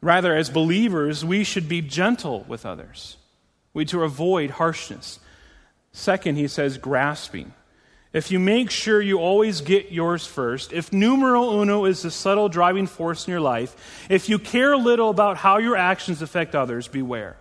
Rather, 0.00 0.34
as 0.34 0.50
believers, 0.50 1.24
we 1.24 1.42
should 1.42 1.68
be 1.68 1.82
gentle 1.82 2.44
with 2.46 2.64
others. 2.64 3.16
We 3.74 3.84
to 3.86 4.04
avoid 4.04 4.50
harshness. 4.50 5.18
Second, 5.90 6.36
he 6.36 6.46
says, 6.46 6.78
grasping. 6.78 7.52
If 8.12 8.30
you 8.30 8.38
make 8.38 8.70
sure 8.70 9.02
you 9.02 9.18
always 9.18 9.60
get 9.60 9.92
yours 9.92 10.26
first, 10.26 10.72
if 10.72 10.92
numero 10.92 11.60
uno 11.60 11.84
is 11.84 12.02
the 12.02 12.10
subtle 12.10 12.48
driving 12.48 12.86
force 12.86 13.26
in 13.26 13.30
your 13.30 13.40
life, 13.40 14.06
if 14.08 14.28
you 14.28 14.38
care 14.38 14.76
little 14.76 15.10
about 15.10 15.36
how 15.36 15.58
your 15.58 15.76
actions 15.76 16.22
affect 16.22 16.54
others, 16.54 16.88
beware. 16.88 17.36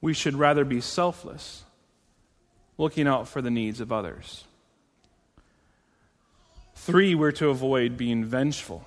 We 0.00 0.12
should 0.12 0.34
rather 0.34 0.64
be 0.64 0.80
selfless 0.80 1.62
looking 2.78 3.06
out 3.06 3.28
for 3.28 3.40
the 3.40 3.50
needs 3.50 3.80
of 3.80 3.92
others. 3.92 4.44
Three, 6.74 7.14
we're 7.14 7.32
to 7.32 7.48
avoid 7.48 7.96
being 7.96 8.24
vengeful. 8.24 8.86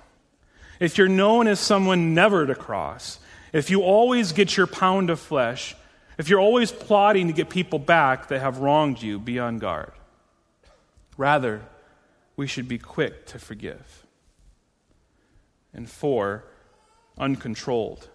If 0.78 0.96
you're 0.96 1.08
known 1.08 1.46
as 1.46 1.60
someone 1.60 2.14
never 2.14 2.46
to 2.46 2.54
cross, 2.54 3.18
if 3.52 3.70
you 3.70 3.82
always 3.82 4.32
get 4.32 4.56
your 4.56 4.66
pound 4.66 5.10
of 5.10 5.18
flesh, 5.18 5.74
if 6.18 6.28
you're 6.28 6.40
always 6.40 6.70
plotting 6.70 7.26
to 7.26 7.32
get 7.32 7.48
people 7.48 7.78
back 7.78 8.28
that 8.28 8.40
have 8.40 8.58
wronged 8.58 9.02
you, 9.02 9.18
be 9.18 9.38
on 9.38 9.58
guard. 9.58 9.92
Rather, 11.20 11.60
we 12.34 12.46
should 12.46 12.66
be 12.66 12.78
quick 12.78 13.26
to 13.26 13.38
forgive. 13.38 14.06
And 15.74 15.86
four, 15.86 16.46
uncontrolled. 17.18 18.08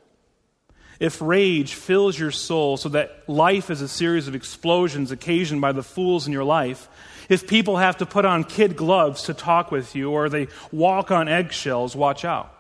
If 1.00 1.22
rage 1.22 1.76
fills 1.76 2.18
your 2.18 2.32
soul 2.32 2.78
so 2.78 2.90
that 2.90 3.30
life 3.30 3.70
is 3.70 3.82
a 3.82 3.88
series 3.88 4.28
of 4.28 4.34
explosions 4.34 5.12
occasioned 5.12 5.62
by 5.62 5.72
the 5.72 5.84
fools 5.84 6.26
in 6.26 6.34
your 6.34 6.44
life, 6.44 6.90
if 7.30 7.46
people 7.46 7.78
have 7.78 7.98
to 7.98 8.08
put 8.08 8.26
on 8.26 8.44
kid 8.44 8.76
gloves 8.76 9.22
to 9.26 9.36
talk 9.36 9.70
with 9.70 9.96
you 9.96 10.10
or 10.10 10.28
they 10.28 10.48
walk 10.72 11.12
on 11.12 11.28
eggshells, 11.28 11.96
watch 11.96 12.26
out. 12.26 12.52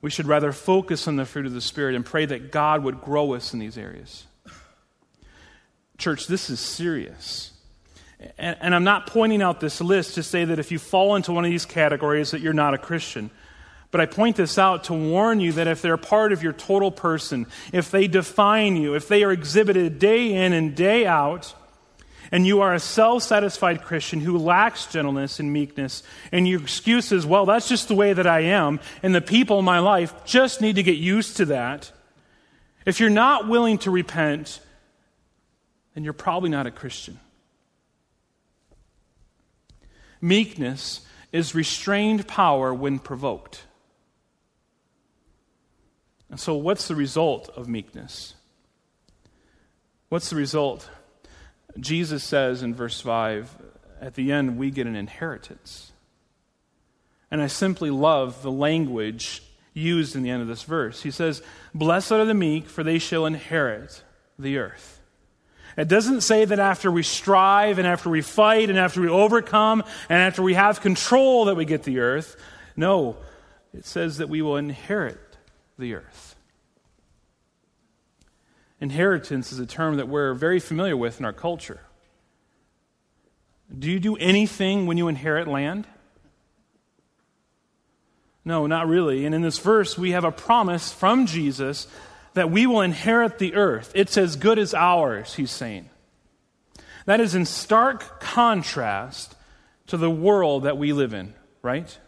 We 0.00 0.08
should 0.08 0.26
rather 0.26 0.52
focus 0.52 1.06
on 1.06 1.16
the 1.16 1.26
fruit 1.26 1.44
of 1.44 1.52
the 1.52 1.60
Spirit 1.60 1.94
and 1.94 2.06
pray 2.06 2.24
that 2.24 2.50
God 2.50 2.82
would 2.84 3.02
grow 3.02 3.34
us 3.34 3.52
in 3.52 3.58
these 3.58 3.76
areas. 3.76 4.26
Church, 5.98 6.26
this 6.26 6.48
is 6.48 6.58
serious. 6.58 7.52
And, 8.36 8.56
and, 8.60 8.74
I'm 8.74 8.84
not 8.84 9.06
pointing 9.06 9.42
out 9.42 9.60
this 9.60 9.80
list 9.80 10.16
to 10.16 10.24
say 10.24 10.44
that 10.44 10.58
if 10.58 10.72
you 10.72 10.78
fall 10.80 11.14
into 11.14 11.32
one 11.32 11.44
of 11.44 11.50
these 11.50 11.64
categories 11.64 12.32
that 12.32 12.40
you're 12.40 12.52
not 12.52 12.74
a 12.74 12.78
Christian. 12.78 13.30
But 13.90 14.00
I 14.00 14.06
point 14.06 14.36
this 14.36 14.58
out 14.58 14.84
to 14.84 14.94
warn 14.94 15.40
you 15.40 15.52
that 15.52 15.66
if 15.66 15.80
they're 15.82 15.96
part 15.96 16.32
of 16.32 16.42
your 16.42 16.52
total 16.52 16.90
person, 16.90 17.46
if 17.72 17.90
they 17.90 18.06
define 18.06 18.76
you, 18.76 18.94
if 18.94 19.08
they 19.08 19.22
are 19.22 19.32
exhibited 19.32 19.98
day 19.98 20.34
in 20.34 20.52
and 20.52 20.74
day 20.74 21.06
out, 21.06 21.54
and 22.30 22.46
you 22.46 22.60
are 22.60 22.74
a 22.74 22.80
self 22.80 23.22
satisfied 23.22 23.82
Christian 23.82 24.20
who 24.20 24.36
lacks 24.36 24.86
gentleness 24.86 25.40
and 25.40 25.52
meekness, 25.52 26.02
and 26.32 26.46
your 26.46 26.60
excuse 26.60 27.12
is, 27.12 27.24
well, 27.24 27.46
that's 27.46 27.68
just 27.68 27.88
the 27.88 27.94
way 27.94 28.12
that 28.12 28.26
I 28.26 28.40
am, 28.40 28.80
and 29.02 29.14
the 29.14 29.22
people 29.22 29.58
in 29.58 29.64
my 29.64 29.78
life 29.78 30.12
just 30.26 30.60
need 30.60 30.76
to 30.76 30.82
get 30.82 30.98
used 30.98 31.38
to 31.38 31.46
that. 31.46 31.90
If 32.84 33.00
you're 33.00 33.10
not 33.10 33.48
willing 33.48 33.78
to 33.78 33.90
repent, 33.90 34.60
then 35.94 36.04
you're 36.04 36.12
probably 36.12 36.50
not 36.50 36.66
a 36.66 36.70
Christian. 36.70 37.18
Meekness 40.20 41.02
is 41.32 41.54
restrained 41.54 42.26
power 42.26 42.72
when 42.72 42.98
provoked. 42.98 43.64
And 46.30 46.38
so, 46.38 46.54
what's 46.54 46.88
the 46.88 46.94
result 46.94 47.48
of 47.56 47.68
meekness? 47.68 48.34
What's 50.08 50.30
the 50.30 50.36
result? 50.36 50.88
Jesus 51.78 52.24
says 52.24 52.62
in 52.62 52.74
verse 52.74 53.00
5, 53.00 53.56
at 54.00 54.14
the 54.14 54.32
end, 54.32 54.58
we 54.58 54.70
get 54.70 54.86
an 54.86 54.96
inheritance. 54.96 55.92
And 57.30 57.42
I 57.42 57.46
simply 57.46 57.90
love 57.90 58.42
the 58.42 58.50
language 58.50 59.42
used 59.74 60.16
in 60.16 60.22
the 60.22 60.30
end 60.30 60.42
of 60.42 60.48
this 60.48 60.62
verse. 60.62 61.02
He 61.02 61.10
says, 61.10 61.42
Blessed 61.74 62.12
are 62.12 62.24
the 62.24 62.34
meek, 62.34 62.66
for 62.66 62.82
they 62.82 62.98
shall 62.98 63.26
inherit 63.26 64.02
the 64.38 64.58
earth. 64.58 65.00
It 65.78 65.86
doesn't 65.86 66.22
say 66.22 66.44
that 66.44 66.58
after 66.58 66.90
we 66.90 67.04
strive 67.04 67.78
and 67.78 67.86
after 67.86 68.10
we 68.10 68.20
fight 68.20 68.68
and 68.68 68.76
after 68.76 69.00
we 69.00 69.08
overcome 69.08 69.84
and 70.08 70.18
after 70.18 70.42
we 70.42 70.54
have 70.54 70.80
control 70.80 71.44
that 71.44 71.54
we 71.54 71.64
get 71.64 71.84
the 71.84 72.00
earth. 72.00 72.36
No, 72.76 73.16
it 73.72 73.86
says 73.86 74.18
that 74.18 74.28
we 74.28 74.42
will 74.42 74.56
inherit 74.56 75.20
the 75.78 75.94
earth. 75.94 76.34
Inheritance 78.80 79.52
is 79.52 79.60
a 79.60 79.66
term 79.66 79.98
that 79.98 80.08
we're 80.08 80.34
very 80.34 80.58
familiar 80.58 80.96
with 80.96 81.20
in 81.20 81.24
our 81.24 81.32
culture. 81.32 81.80
Do 83.76 83.88
you 83.88 84.00
do 84.00 84.16
anything 84.16 84.86
when 84.86 84.98
you 84.98 85.06
inherit 85.06 85.46
land? 85.46 85.86
No, 88.44 88.66
not 88.66 88.88
really. 88.88 89.24
And 89.24 89.34
in 89.34 89.42
this 89.42 89.58
verse, 89.58 89.96
we 89.96 90.10
have 90.10 90.24
a 90.24 90.32
promise 90.32 90.92
from 90.92 91.26
Jesus 91.26 91.86
that 92.34 92.50
we 92.50 92.66
will 92.66 92.80
inherit 92.80 93.38
the 93.38 93.54
earth. 93.54 93.92
It's 93.94 94.16
as 94.16 94.36
good 94.36 94.58
as 94.58 94.74
ours, 94.74 95.34
he's 95.34 95.50
saying. 95.50 95.88
That 97.06 97.20
is 97.20 97.34
in 97.34 97.46
stark 97.46 98.20
contrast 98.20 99.34
to 99.86 99.96
the 99.96 100.10
world 100.10 100.64
that 100.64 100.76
we 100.76 100.92
live 100.92 101.14
in, 101.14 101.34
right? 101.62 101.98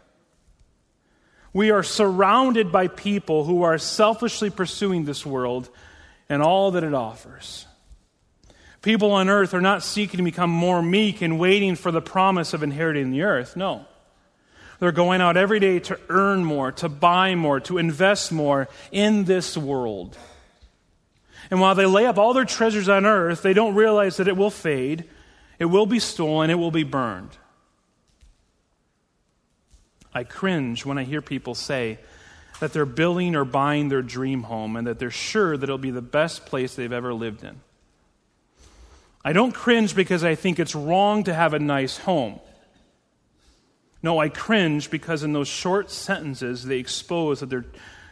We 1.53 1.71
are 1.71 1.83
surrounded 1.83 2.71
by 2.71 2.87
people 2.87 3.43
who 3.43 3.63
are 3.63 3.77
selfishly 3.77 4.49
pursuing 4.49 5.05
this 5.05 5.25
world 5.25 5.69
and 6.29 6.41
all 6.41 6.71
that 6.71 6.83
it 6.83 6.93
offers. 6.93 7.65
People 8.81 9.11
on 9.11 9.29
earth 9.29 9.53
are 9.53 9.61
not 9.61 9.83
seeking 9.83 10.17
to 10.17 10.23
become 10.23 10.49
more 10.49 10.81
meek 10.81 11.21
and 11.21 11.39
waiting 11.39 11.75
for 11.75 11.91
the 11.91 12.01
promise 12.01 12.53
of 12.53 12.63
inheriting 12.63 13.11
the 13.11 13.23
earth. 13.23 13.55
No. 13.55 13.85
They're 14.81 14.91
going 14.91 15.21
out 15.21 15.37
every 15.37 15.59
day 15.59 15.77
to 15.77 15.99
earn 16.09 16.43
more, 16.43 16.71
to 16.71 16.89
buy 16.89 17.35
more, 17.35 17.59
to 17.59 17.77
invest 17.77 18.31
more 18.31 18.67
in 18.91 19.25
this 19.25 19.55
world. 19.55 20.17
And 21.51 21.61
while 21.61 21.75
they 21.75 21.85
lay 21.85 22.07
up 22.07 22.17
all 22.17 22.33
their 22.33 22.45
treasures 22.45 22.89
on 22.89 23.05
earth, 23.05 23.43
they 23.43 23.53
don't 23.53 23.75
realize 23.75 24.17
that 24.17 24.27
it 24.27 24.35
will 24.35 24.49
fade, 24.49 25.05
it 25.59 25.65
will 25.65 25.85
be 25.85 25.99
stolen, 25.99 26.49
it 26.49 26.55
will 26.55 26.71
be 26.71 26.83
burned. 26.83 27.29
I 30.15 30.23
cringe 30.23 30.83
when 30.83 30.97
I 30.97 31.03
hear 31.03 31.21
people 31.21 31.53
say, 31.53 31.99
that 32.59 32.73
they're 32.73 32.87
building 32.87 33.35
or 33.35 33.45
buying 33.45 33.89
their 33.89 34.01
dream 34.01 34.43
home 34.43 34.75
and 34.75 34.87
that 34.87 34.97
they're 34.97 35.11
sure 35.11 35.57
that 35.57 35.63
it'll 35.63 35.77
be 35.77 35.91
the 35.91 36.01
best 36.01 36.47
place 36.47 36.73
they've 36.73 36.91
ever 36.91 37.13
lived 37.13 37.43
in. 37.43 37.61
I 39.23 39.31
don't 39.31 39.51
cringe 39.51 39.95
because 39.95 40.23
I 40.23 40.33
think 40.33 40.57
it's 40.57 40.73
wrong 40.73 41.23
to 41.25 41.35
have 41.35 41.53
a 41.53 41.59
nice 41.59 41.99
home. 41.99 42.39
No, 44.03 44.19
I 44.19 44.29
cringe 44.29 44.89
because 44.89 45.23
in 45.23 45.33
those 45.33 45.47
short 45.47 45.91
sentences 45.91 46.65
they 46.65 46.79
expose 46.79 47.39
that 47.39 47.49
they're, 47.49 47.65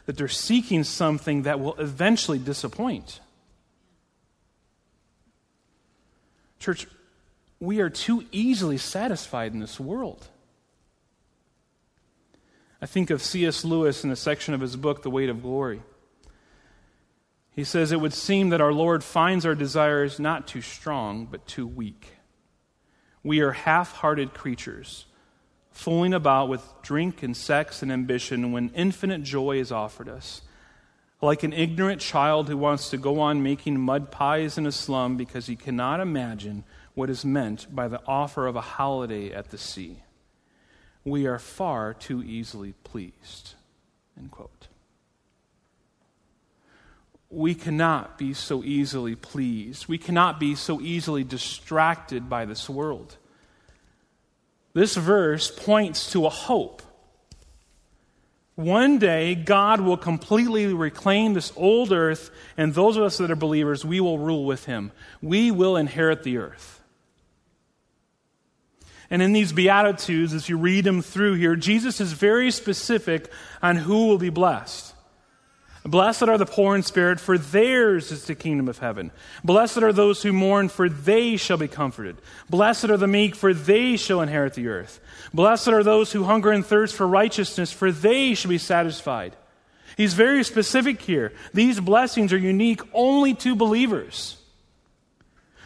that 0.05 0.17
they're 0.17 0.27
seeking 0.27 0.83
something 0.83 1.43
that 1.43 1.59
will 1.59 1.75
eventually 1.75 2.39
disappoint. 2.39 3.19
Church, 6.59 6.87
we 7.59 7.79
are 7.79 7.89
too 7.89 8.25
easily 8.31 8.77
satisfied 8.77 9.53
in 9.53 9.59
this 9.59 9.79
world. 9.79 10.27
I 12.81 12.85
think 12.85 13.09
of 13.09 13.21
C.S. 13.21 13.65
Lewis 13.65 14.03
in 14.03 14.11
a 14.11 14.15
section 14.15 14.53
of 14.53 14.61
his 14.61 14.75
book, 14.75 15.03
The 15.03 15.09
Weight 15.09 15.29
of 15.29 15.41
Glory. 15.41 15.81
He 17.51 17.65
says, 17.65 17.91
It 17.91 17.99
would 17.99 18.13
seem 18.13 18.49
that 18.49 18.61
our 18.61 18.71
Lord 18.71 19.03
finds 19.03 19.45
our 19.45 19.55
desires 19.55 20.19
not 20.19 20.47
too 20.47 20.61
strong, 20.61 21.25
but 21.25 21.45
too 21.45 21.67
weak. 21.67 22.13
We 23.21 23.41
are 23.41 23.51
half 23.51 23.91
hearted 23.91 24.33
creatures, 24.33 25.05
fooling 25.79 26.13
about 26.13 26.49
with 26.49 26.63
drink 26.81 27.23
and 27.23 27.35
sex 27.35 27.81
and 27.81 27.91
ambition 27.91 28.51
when 28.51 28.69
infinite 28.75 29.23
joy 29.23 29.57
is 29.59 29.71
offered 29.71 30.09
us. 30.09 30.41
Like 31.21 31.43
an 31.43 31.53
ignorant 31.53 32.01
child 32.01 32.47
who 32.47 32.57
wants 32.57 32.89
to 32.89 32.97
go 32.97 33.19
on 33.19 33.43
making 33.43 33.79
mud 33.79 34.11
pies 34.11 34.57
in 34.57 34.65
a 34.65 34.71
slum 34.71 35.17
because 35.17 35.47
he 35.47 35.55
cannot 35.55 35.99
imagine 35.99 36.63
what 36.93 37.09
is 37.09 37.25
meant 37.25 37.73
by 37.73 37.87
the 37.87 38.01
offer 38.07 38.47
of 38.47 38.55
a 38.55 38.61
holiday 38.61 39.33
at 39.33 39.49
the 39.49 39.57
sea 39.57 40.03
we 41.09 41.25
are 41.25 41.39
far 41.39 41.93
too 41.93 42.23
easily 42.23 42.73
pleased. 42.83 43.55
End 44.17 44.31
quote. 44.31 44.67
We 47.29 47.53
cannot 47.53 48.17
be 48.17 48.33
so 48.33 48.63
easily 48.63 49.15
pleased. 49.15 49.87
We 49.87 49.97
cannot 49.97 50.39
be 50.39 50.55
so 50.55 50.81
easily 50.81 51.23
distracted 51.23 52.29
by 52.29 52.45
this 52.45 52.69
world. 52.69 53.17
This 54.79 54.95
verse 54.95 55.51
points 55.51 56.13
to 56.13 56.25
a 56.25 56.29
hope. 56.29 56.81
One 58.55 58.97
day, 58.97 59.35
God 59.35 59.81
will 59.81 59.97
completely 59.97 60.73
reclaim 60.73 61.33
this 61.33 61.51
old 61.57 61.91
earth, 61.91 62.31
and 62.55 62.73
those 62.73 62.95
of 62.95 63.03
us 63.03 63.17
that 63.17 63.29
are 63.29 63.35
believers, 63.35 63.83
we 63.83 63.99
will 63.99 64.17
rule 64.17 64.45
with 64.45 64.63
Him. 64.63 64.93
We 65.21 65.51
will 65.51 65.75
inherit 65.75 66.23
the 66.23 66.37
earth. 66.37 66.81
And 69.09 69.21
in 69.21 69.33
these 69.33 69.51
Beatitudes, 69.51 70.33
as 70.33 70.47
you 70.47 70.57
read 70.57 70.85
them 70.85 71.01
through 71.01 71.33
here, 71.33 71.57
Jesus 71.57 71.99
is 71.99 72.13
very 72.13 72.49
specific 72.49 73.29
on 73.61 73.75
who 73.75 74.07
will 74.07 74.17
be 74.17 74.29
blessed. 74.29 74.95
Blessed 75.85 76.23
are 76.23 76.37
the 76.37 76.45
poor 76.45 76.75
in 76.75 76.83
spirit, 76.83 77.19
for 77.19 77.37
theirs 77.37 78.11
is 78.11 78.25
the 78.25 78.35
kingdom 78.35 78.67
of 78.67 78.79
heaven. 78.79 79.11
Blessed 79.43 79.77
are 79.77 79.93
those 79.93 80.21
who 80.21 80.33
mourn, 80.33 80.67
for 80.67 80.89
they 80.89 81.37
shall 81.37 81.57
be 81.57 81.69
comforted. 81.69 82.17
Blessed 82.49 82.85
are 82.85 82.97
the 82.97 83.07
meek, 83.07 83.33
for 83.33 83.53
they 83.53 83.95
shall 83.95 84.21
inherit 84.21 84.55
the 84.55 84.67
earth. 84.67 84.99
Blessed 85.33 85.69
are 85.69 85.83
those 85.83 86.11
who 86.11 86.25
hunger 86.25 86.51
and 86.51 86.65
thirst 86.65 86.95
for 86.95 87.07
righteousness, 87.07 87.71
for 87.71 87.91
they 87.91 88.33
shall 88.33 88.49
be 88.49 88.57
satisfied. 88.57 89.35
He's 89.95 90.13
very 90.13 90.43
specific 90.43 91.01
here. 91.01 91.33
These 91.53 91.79
blessings 91.79 92.33
are 92.33 92.37
unique 92.37 92.81
only 92.93 93.33
to 93.35 93.55
believers 93.55 94.39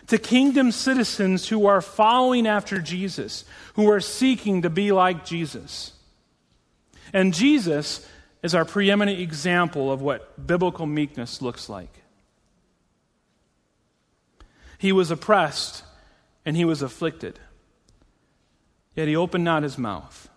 to 0.08 0.18
kingdom 0.18 0.72
citizens 0.72 1.48
who 1.48 1.66
are 1.66 1.82
following 1.82 2.46
after 2.48 2.80
Jesus, 2.80 3.46
who 3.76 3.90
are 3.90 4.00
seeking 4.00 4.62
to 4.64 4.70
be 4.70 4.92
like 4.92 5.26
Jesus. 5.26 5.94
And 7.14 7.34
Jesus 7.34 8.08
is 8.44 8.54
our 8.54 8.66
preeminent 8.66 9.20
example 9.20 9.92
of 9.92 10.02
what 10.02 10.46
biblical 10.46 10.86
meekness 10.86 11.42
looks 11.42 11.70
like. 11.70 12.04
He 14.78 14.92
was 14.92 15.10
oppressed 15.10 15.84
and 16.46 16.58
he 16.58 16.66
was 16.66 16.82
afflicted. 16.82 17.40
Yet 18.96 19.08
he 19.08 19.16
opened 19.16 19.46
not 19.46 19.64
his 19.64 19.78
mouth. 19.78 20.30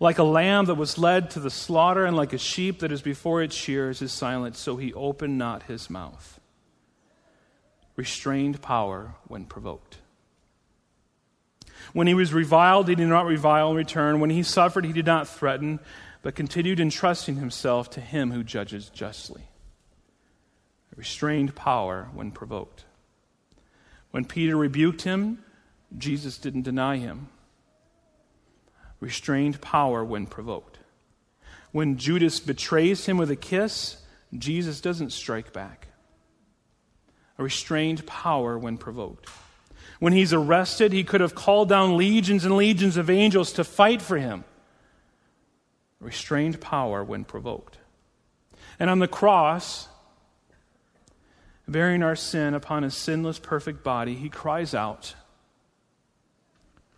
Like 0.00 0.18
a 0.18 0.24
lamb 0.24 0.66
that 0.66 0.74
was 0.74 0.98
led 0.98 1.30
to 1.30 1.40
the 1.40 1.48
slaughter, 1.48 2.04
and 2.04 2.14
like 2.14 2.34
a 2.34 2.38
sheep 2.38 2.80
that 2.80 2.92
is 2.92 3.00
before 3.00 3.42
its 3.42 3.54
shears 3.54 4.02
is 4.02 4.12
silent, 4.12 4.56
so 4.56 4.76
he 4.76 4.92
opened 4.92 5.38
not 5.38 5.62
his 5.62 5.88
mouth. 5.88 6.38
Restrained 7.94 8.60
power 8.60 9.14
when 9.26 9.46
provoked. 9.46 9.96
When 11.94 12.06
he 12.06 12.14
was 12.14 12.34
reviled, 12.34 12.88
he 12.88 12.94
did 12.94 13.08
not 13.08 13.24
revile 13.24 13.70
in 13.70 13.76
return. 13.76 14.20
When 14.20 14.28
he 14.28 14.42
suffered, 14.42 14.84
he 14.84 14.92
did 14.92 15.06
not 15.06 15.28
threaten, 15.28 15.80
but 16.26 16.34
continued 16.34 16.80
entrusting 16.80 17.36
himself 17.36 17.88
to 17.88 18.00
him 18.00 18.32
who 18.32 18.42
judges 18.42 18.90
justly. 18.90 19.44
Restrained 20.96 21.54
power 21.54 22.08
when 22.14 22.32
provoked. 22.32 22.84
When 24.10 24.24
Peter 24.24 24.56
rebuked 24.56 25.02
him, 25.02 25.44
Jesus 25.96 26.36
didn't 26.36 26.62
deny 26.62 26.96
him 26.96 27.28
restrained 28.98 29.60
power 29.60 30.04
when 30.04 30.26
provoked. 30.26 30.80
When 31.70 31.96
Judas 31.96 32.40
betrays 32.40 33.06
him 33.06 33.18
with 33.18 33.30
a 33.30 33.36
kiss, 33.36 33.98
Jesus 34.36 34.80
doesn't 34.80 35.10
strike 35.10 35.52
back. 35.52 35.86
A 37.38 37.44
restrained 37.44 38.04
power 38.04 38.58
when 38.58 38.78
provoked. 38.78 39.28
When 40.00 40.12
he's 40.12 40.32
arrested, 40.32 40.92
he 40.92 41.04
could 41.04 41.20
have 41.20 41.36
called 41.36 41.68
down 41.68 41.96
legions 41.96 42.44
and 42.44 42.56
legions 42.56 42.96
of 42.96 43.10
angels 43.10 43.52
to 43.52 43.62
fight 43.62 44.02
for 44.02 44.18
him. 44.18 44.42
Restrained 46.00 46.60
power 46.60 47.02
when 47.02 47.24
provoked. 47.24 47.78
And 48.78 48.90
on 48.90 48.98
the 48.98 49.08
cross, 49.08 49.88
bearing 51.66 52.02
our 52.02 52.16
sin 52.16 52.54
upon 52.54 52.82
his 52.82 52.94
sinless, 52.94 53.38
perfect 53.38 53.82
body, 53.82 54.14
he 54.14 54.28
cries 54.28 54.74
out, 54.74 55.14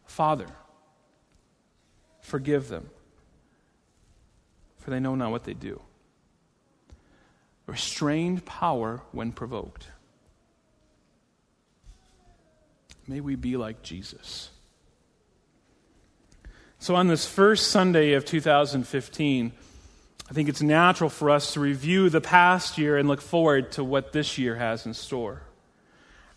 Father, 0.05 0.49
Forgive 2.29 2.69
them, 2.69 2.91
for 4.77 4.91
they 4.91 5.01
know 5.01 5.15
not 5.15 5.31
what 5.31 5.45
they 5.45 5.55
do. 5.55 5.81
Restrained 7.65 8.45
power 8.45 9.01
when 9.13 9.33
provoked. 9.33 9.89
May 13.07 13.21
we 13.21 13.35
be 13.35 13.57
like 13.57 13.81
Jesus. 13.81 14.51
So, 16.81 16.95
on 16.95 17.09
this 17.09 17.27
first 17.27 17.73
Sunday 17.73 18.13
of 18.13 18.25
2015, 18.25 19.53
I 20.31 20.33
think 20.33 20.49
it's 20.49 20.63
natural 20.63 21.11
for 21.11 21.29
us 21.29 21.55
to 21.55 21.61
review 21.61 22.09
the 22.09 22.21
past 22.21 22.79
year 22.79 22.97
and 22.97 23.09
look 23.09 23.21
forward 23.21 23.73
to 23.73 23.83
what 23.83 24.13
this 24.13 24.39
year 24.39 24.55
has 24.55 24.87
in 24.87 24.95
store. 24.95 25.43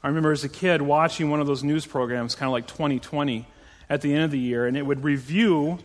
I 0.02 0.08
remember 0.08 0.32
as 0.32 0.44
a 0.44 0.50
kid 0.50 0.82
watching 0.82 1.30
one 1.30 1.42
of 1.42 1.48
those 1.48 1.64
news 1.64 1.86
programs, 1.86 2.34
kind 2.34 2.48
of 2.48 2.54
like 2.54 2.66
2020, 2.66 3.46
at 3.88 4.02
the 4.02 4.16
end 4.16 4.24
of 4.24 4.32
the 4.32 4.40
year, 4.40 4.66
and 4.66 4.76
it 4.76 4.84
would 4.84 5.04
review 5.04 5.78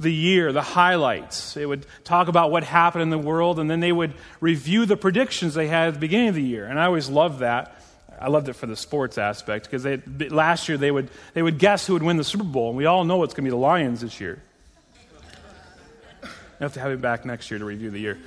the 0.00 0.12
year, 0.12 0.50
the 0.50 0.62
highlights. 0.62 1.56
It 1.56 1.66
would 1.66 1.86
talk 2.02 2.26
about 2.26 2.50
what 2.50 2.64
happened 2.64 3.02
in 3.02 3.10
the 3.10 3.18
world, 3.18 3.60
and 3.60 3.70
then 3.70 3.78
they 3.78 3.92
would 3.92 4.14
review 4.40 4.84
the 4.84 4.96
predictions 4.96 5.54
they 5.54 5.68
had 5.68 5.86
at 5.86 5.94
the 5.94 6.00
beginning 6.00 6.30
of 6.30 6.34
the 6.34 6.42
year. 6.42 6.66
And 6.66 6.80
I 6.80 6.86
always 6.86 7.08
loved 7.08 7.38
that. 7.38 7.80
I 8.22 8.28
loved 8.28 8.48
it 8.48 8.52
for 8.52 8.66
the 8.66 8.76
sports 8.76 9.18
aspect 9.18 9.68
because 9.68 9.84
last 10.30 10.68
year 10.68 10.78
they 10.78 10.92
would, 10.92 11.10
they 11.34 11.42
would 11.42 11.58
guess 11.58 11.86
who 11.86 11.94
would 11.94 12.04
win 12.04 12.16
the 12.16 12.24
Super 12.24 12.44
Bowl, 12.44 12.68
and 12.68 12.76
we 12.76 12.86
all 12.86 13.04
know 13.04 13.24
it's 13.24 13.34
going 13.34 13.44
to 13.44 13.48
be 13.48 13.50
the 13.50 13.56
Lions 13.56 14.00
this 14.00 14.20
year. 14.20 14.40
I 16.22 16.28
have 16.60 16.74
to 16.74 16.80
have 16.80 16.92
him 16.92 17.00
back 17.00 17.24
next 17.24 17.50
year 17.50 17.58
to 17.58 17.64
review 17.64 17.90
the 17.90 17.98
year. 17.98 18.18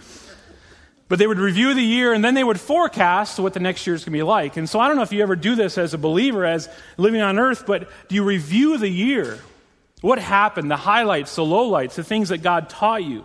But 1.08 1.20
they 1.20 1.28
would 1.28 1.40
review 1.40 1.74
the 1.74 1.82
year 1.82 2.12
and 2.14 2.26
then 2.26 2.34
they 2.34 2.44
would 2.44 2.60
forecast 2.60 3.40
what 3.40 3.54
the 3.54 3.60
next 3.62 3.88
year 3.88 3.96
is 3.96 4.02
going 4.02 4.12
to 4.12 4.18
be 4.18 4.24
like. 4.24 4.58
And 4.58 4.68
so 4.68 4.80
I 4.80 4.88
don't 4.88 4.98
know 4.98 5.04
if 5.04 5.14
you 5.14 5.22
ever 5.22 5.36
do 5.36 5.56
this 5.56 5.78
as 5.78 5.94
a 5.94 5.98
believer, 5.98 6.44
as 6.44 6.68
living 6.98 7.22
on 7.22 7.40
earth, 7.40 7.66
but 7.66 7.90
do 8.10 8.16
you 8.16 8.24
review 8.24 8.78
the 8.78 8.90
year? 8.90 9.40
What 10.02 10.20
happened, 10.20 10.70
the 10.70 10.76
highlights, 10.76 11.36
the 11.36 11.44
lowlights, 11.44 11.94
the 11.94 12.04
things 12.04 12.30
that 12.30 12.40
God 12.40 12.70
taught 12.70 13.04
you? 13.04 13.24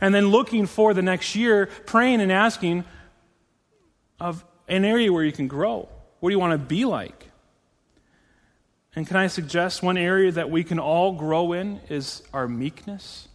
And 0.00 0.14
then 0.14 0.28
looking 0.28 0.66
for 0.66 0.94
the 0.94 1.02
next 1.02 1.34
year, 1.34 1.66
praying 1.84 2.20
and 2.22 2.32
asking 2.32 2.84
of 4.18 4.44
an 4.68 4.84
area 4.84 5.12
where 5.12 5.24
you 5.24 5.32
can 5.32 5.48
grow. 5.48 5.88
What 6.20 6.30
do 6.30 6.34
you 6.34 6.40
want 6.40 6.52
to 6.52 6.66
be 6.66 6.84
like? 6.84 7.30
And 8.96 9.06
can 9.06 9.16
I 9.16 9.26
suggest 9.26 9.82
one 9.82 9.96
area 9.96 10.30
that 10.32 10.50
we 10.50 10.62
can 10.62 10.78
all 10.78 11.12
grow 11.12 11.52
in 11.52 11.80
is 11.88 12.22
our 12.32 12.46
meekness? 12.46 13.28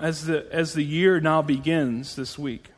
As 0.00 0.24
the, 0.26 0.46
as 0.52 0.74
the 0.74 0.84
year 0.84 1.20
now 1.20 1.42
begins 1.42 2.16
this 2.16 2.38
week, 2.38 2.70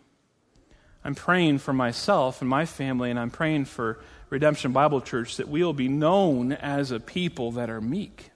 I'm 1.05 1.15
praying 1.15 1.59
for 1.59 1.73
myself 1.73 2.41
and 2.41 2.49
my 2.49 2.65
family, 2.65 3.11
and 3.11 3.19
I'm 3.19 3.31
praying 3.31 3.67
for 3.67 4.01
Redemption 4.31 4.73
Bible 4.73 5.01
Church 5.01 5.37
that 5.37 5.49
we 5.49 5.63
will 5.63 5.73
be 5.73 5.89
known 5.89 6.53
as 6.53 6.91
a 6.91 6.99
people 6.99 7.53
that 7.53 7.69
are 7.69 7.81
meek, 7.81 8.31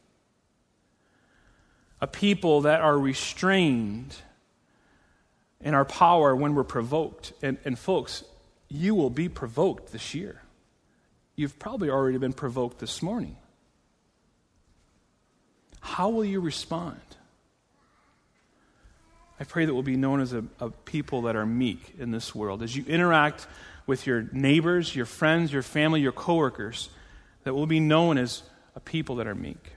a 2.00 2.06
people 2.06 2.60
that 2.62 2.80
are 2.80 2.98
restrained 2.98 4.16
in 5.66 5.74
our 5.74 5.84
power 5.84 6.36
when 6.36 6.54
we're 6.54 6.62
provoked. 6.62 7.32
And, 7.42 7.58
and 7.64 7.76
folks, 7.76 8.22
you 8.68 8.94
will 8.94 9.10
be 9.10 9.28
provoked 9.28 9.90
this 9.90 10.14
year. 10.14 10.40
You've 11.34 11.58
probably 11.58 11.90
already 11.90 12.18
been 12.18 12.32
provoked 12.32 12.78
this 12.78 13.02
morning. 13.02 13.36
How 15.80 16.08
will 16.08 16.24
you 16.24 16.38
respond? 16.38 17.00
I 19.40 19.44
pray 19.44 19.64
that 19.64 19.74
we'll 19.74 19.82
be 19.82 19.96
known 19.96 20.20
as 20.20 20.32
a, 20.32 20.44
a, 20.60 20.70
people 20.70 21.22
that 21.22 21.34
are 21.34 21.44
meek 21.44 21.96
in 21.98 22.12
this 22.12 22.32
world. 22.32 22.62
As 22.62 22.76
you 22.76 22.84
interact 22.86 23.48
with 23.88 24.06
your 24.06 24.28
neighbors, 24.30 24.94
your 24.94 25.04
friends, 25.04 25.52
your 25.52 25.62
family, 25.62 26.00
your 26.00 26.12
coworkers, 26.12 26.90
that 27.42 27.54
we'll 27.54 27.66
be 27.66 27.80
known 27.80 28.18
as 28.18 28.44
a 28.76 28.80
people 28.80 29.16
that 29.16 29.26
are 29.26 29.34
meek. 29.34 29.72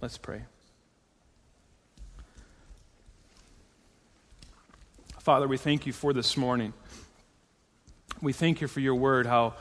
Let's 0.00 0.16
pray. 0.16 0.44
Father, 5.20 5.46
we 5.46 5.58
thank 5.58 5.84
you 5.84 5.92
for 5.92 6.14
this 6.14 6.34
morning. 6.34 6.72
We 8.22 8.32
thank 8.32 8.62
you 8.62 8.68
for 8.68 8.80
your 8.80 8.94
word, 8.94 9.26
how 9.26 9.52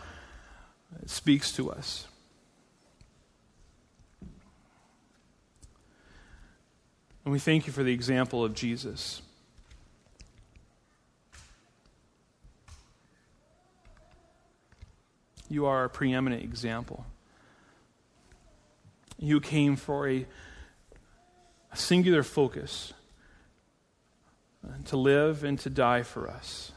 it 1.03 1.09
speaks 1.09 1.51
to 1.57 1.69
us. 1.69 2.07
And 7.25 7.33
we 7.33 7.39
thank 7.39 7.67
you 7.67 7.73
for 7.73 7.83
the 7.83 7.91
example 7.91 8.45
of 8.45 8.53
Jesus. 8.53 9.21
You 15.49 15.65
are 15.65 15.83
a 15.83 15.89
preeminent 15.89 16.41
example. 16.41 17.05
You 19.17 19.41
came 19.41 19.75
for 19.75 20.07
a, 20.07 20.25
a 21.73 21.75
singular 21.75 22.23
focus 22.23 22.93
to 24.85 24.97
live 24.97 25.43
and 25.43 25.59
to 25.59 25.69
die 25.69 26.03
for 26.03 26.29
us. 26.29 26.71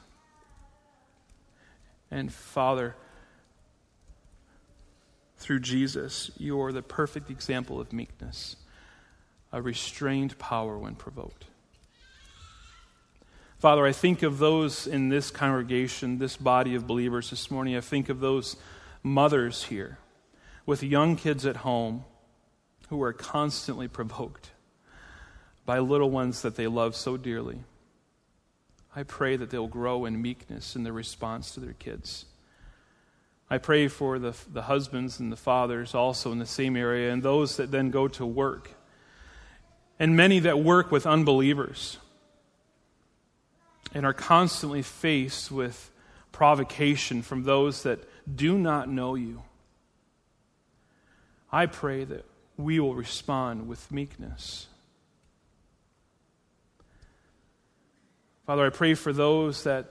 And 2.11 2.33
Father, 2.33 2.95
through 5.39 5.61
Jesus, 5.61 6.31
you 6.37 6.61
are 6.61 6.73
the 6.73 6.83
perfect 6.83 7.31
example 7.31 7.81
of 7.81 7.93
meekness 7.93 8.57
a 9.55 9.61
restrained 9.61 10.39
power 10.39 10.79
when 10.79 10.95
provoked. 10.95 11.45
Father, 13.59 13.87
I 13.87 13.93
think 13.93 14.23
of 14.23 14.39
those 14.39 14.87
in 14.87 15.11
this 15.11 15.31
congregation, 15.31 16.19
this 16.19 16.37
body 16.37 16.75
of 16.75 16.87
believers 16.87 17.31
this 17.31 17.51
morning. 17.51 17.77
I 17.77 17.81
think 17.81 18.09
of 18.09 18.21
those 18.21 18.57
mothers 19.03 19.65
here 19.65 19.99
with 20.65 20.83
young 20.83 21.17
kids 21.17 21.45
at 21.45 21.59
home 21.59 22.05
who 22.89 23.03
are 23.03 23.13
constantly 23.13 23.89
provoked 23.89 24.51
by 25.65 25.79
little 25.79 26.11
ones 26.11 26.43
that 26.43 26.57
they 26.57 26.67
love 26.67 26.97
so 26.97 27.17
dearly. 27.17 27.61
I 28.95 29.03
pray 29.05 29.37
that 29.37 29.51
they'll 29.51 29.69
grow 29.69 30.05
in 30.05 30.21
meekness 30.21 30.77
in 30.77 30.83
their 30.83 30.93
response 30.93 31.53
to 31.53 31.61
their 31.61 31.73
kids. 31.73 32.27
I 33.49 33.59
pray 33.59 33.89
for 33.89 34.19
the, 34.19 34.35
the 34.51 34.63
husbands 34.63 35.21
and 35.21 35.31
the 35.31 35.37
fathers 35.37 35.95
also 35.95 36.33
in 36.33 36.39
the 36.39 36.47
same 36.47 36.77
area 36.77 37.13
and 37.13 37.23
those 37.23 37.57
that 37.57 37.71
then 37.71 37.91
go 37.91 38.09
to 38.09 38.25
work 38.25 38.71
and 39.99 40.17
many 40.17 40.41
that 40.41 40.59
work 40.59 40.91
with 40.91 41.07
unbelievers 41.07 41.99
and 43.95 44.07
are 44.07 44.15
constantly 44.15 44.83
faced 44.83 45.51
with 45.51 45.91
provocation 46.33 47.23
from 47.23 47.45
those 47.45 47.83
that 47.83 48.01
do 48.35 48.59
not 48.59 48.89
know 48.89 49.15
you. 49.15 49.43
I 51.53 51.67
pray 51.67 52.05
that 52.05 52.25
we 52.57 52.81
will 52.81 52.95
respond 52.95 53.69
with 53.69 53.93
meekness. 53.93 54.69
Father, 58.47 58.67
I 58.67 58.71
pray 58.71 58.95
for 58.95 59.13
those 59.13 59.65
that, 59.65 59.87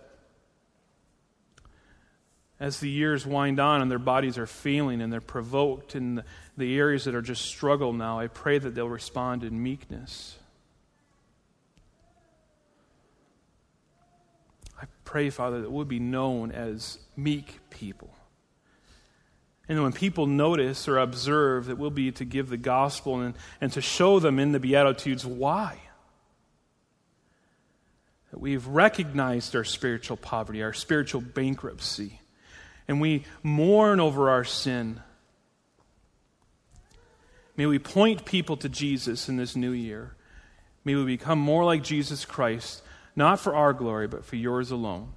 as 2.59 2.79
the 2.79 2.89
years 2.89 3.25
wind 3.25 3.59
on 3.59 3.81
and 3.81 3.89
their 3.89 3.97
bodies 3.97 4.37
are 4.37 4.45
failing 4.45 5.01
and 5.01 5.11
they're 5.11 5.21
provoked 5.21 5.95
in 5.95 6.23
the, 6.57 6.77
areas 6.77 7.05
that 7.05 7.15
are 7.15 7.21
just 7.21 7.45
struggle 7.45 7.93
now, 7.93 8.19
I 8.19 8.27
pray 8.27 8.59
that 8.59 8.75
they'll 8.75 8.89
respond 8.89 9.43
in 9.43 9.63
meekness. 9.63 10.37
I 14.81 14.85
pray, 15.05 15.29
Father, 15.29 15.61
that 15.61 15.71
we'll 15.71 15.85
be 15.85 15.99
known 15.99 16.51
as 16.51 16.99
meek 17.15 17.59
people. 17.69 18.13
And 19.69 19.81
when 19.81 19.93
people 19.93 20.27
notice 20.27 20.89
or 20.89 20.97
observe, 20.97 21.69
it 21.69 21.77
will 21.77 21.91
be 21.91 22.11
to 22.11 22.25
give 22.25 22.49
the 22.49 22.57
gospel 22.57 23.21
and, 23.21 23.35
and 23.61 23.71
to 23.71 23.81
show 23.81 24.19
them 24.19 24.39
in 24.39 24.51
the 24.51 24.59
Beatitudes 24.59 25.25
why. 25.25 25.79
That 28.31 28.39
we've 28.39 28.65
recognized 28.65 29.55
our 29.55 29.63
spiritual 29.63 30.17
poverty, 30.17 30.63
our 30.63 30.73
spiritual 30.73 31.21
bankruptcy, 31.21 32.21
and 32.87 32.99
we 32.99 33.25
mourn 33.43 33.99
over 33.99 34.29
our 34.29 34.43
sin. 34.43 35.01
May 37.57 37.65
we 37.65 37.77
point 37.77 38.25
people 38.25 38.57
to 38.57 38.69
Jesus 38.69 39.29
in 39.29 39.37
this 39.37 39.55
new 39.55 39.71
year. 39.71 40.15
May 40.83 40.95
we 40.95 41.05
become 41.05 41.39
more 41.39 41.63
like 41.63 41.83
Jesus 41.83 42.25
Christ, 42.25 42.81
not 43.15 43.39
for 43.39 43.53
our 43.53 43.73
glory, 43.73 44.07
but 44.07 44.25
for 44.25 44.37
yours 44.37 44.71
alone. 44.71 45.13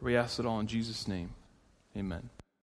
We 0.00 0.16
ask 0.16 0.40
it 0.40 0.46
all 0.46 0.58
in 0.58 0.66
Jesus' 0.66 1.06
name. 1.06 1.34
Amen. 1.96 2.30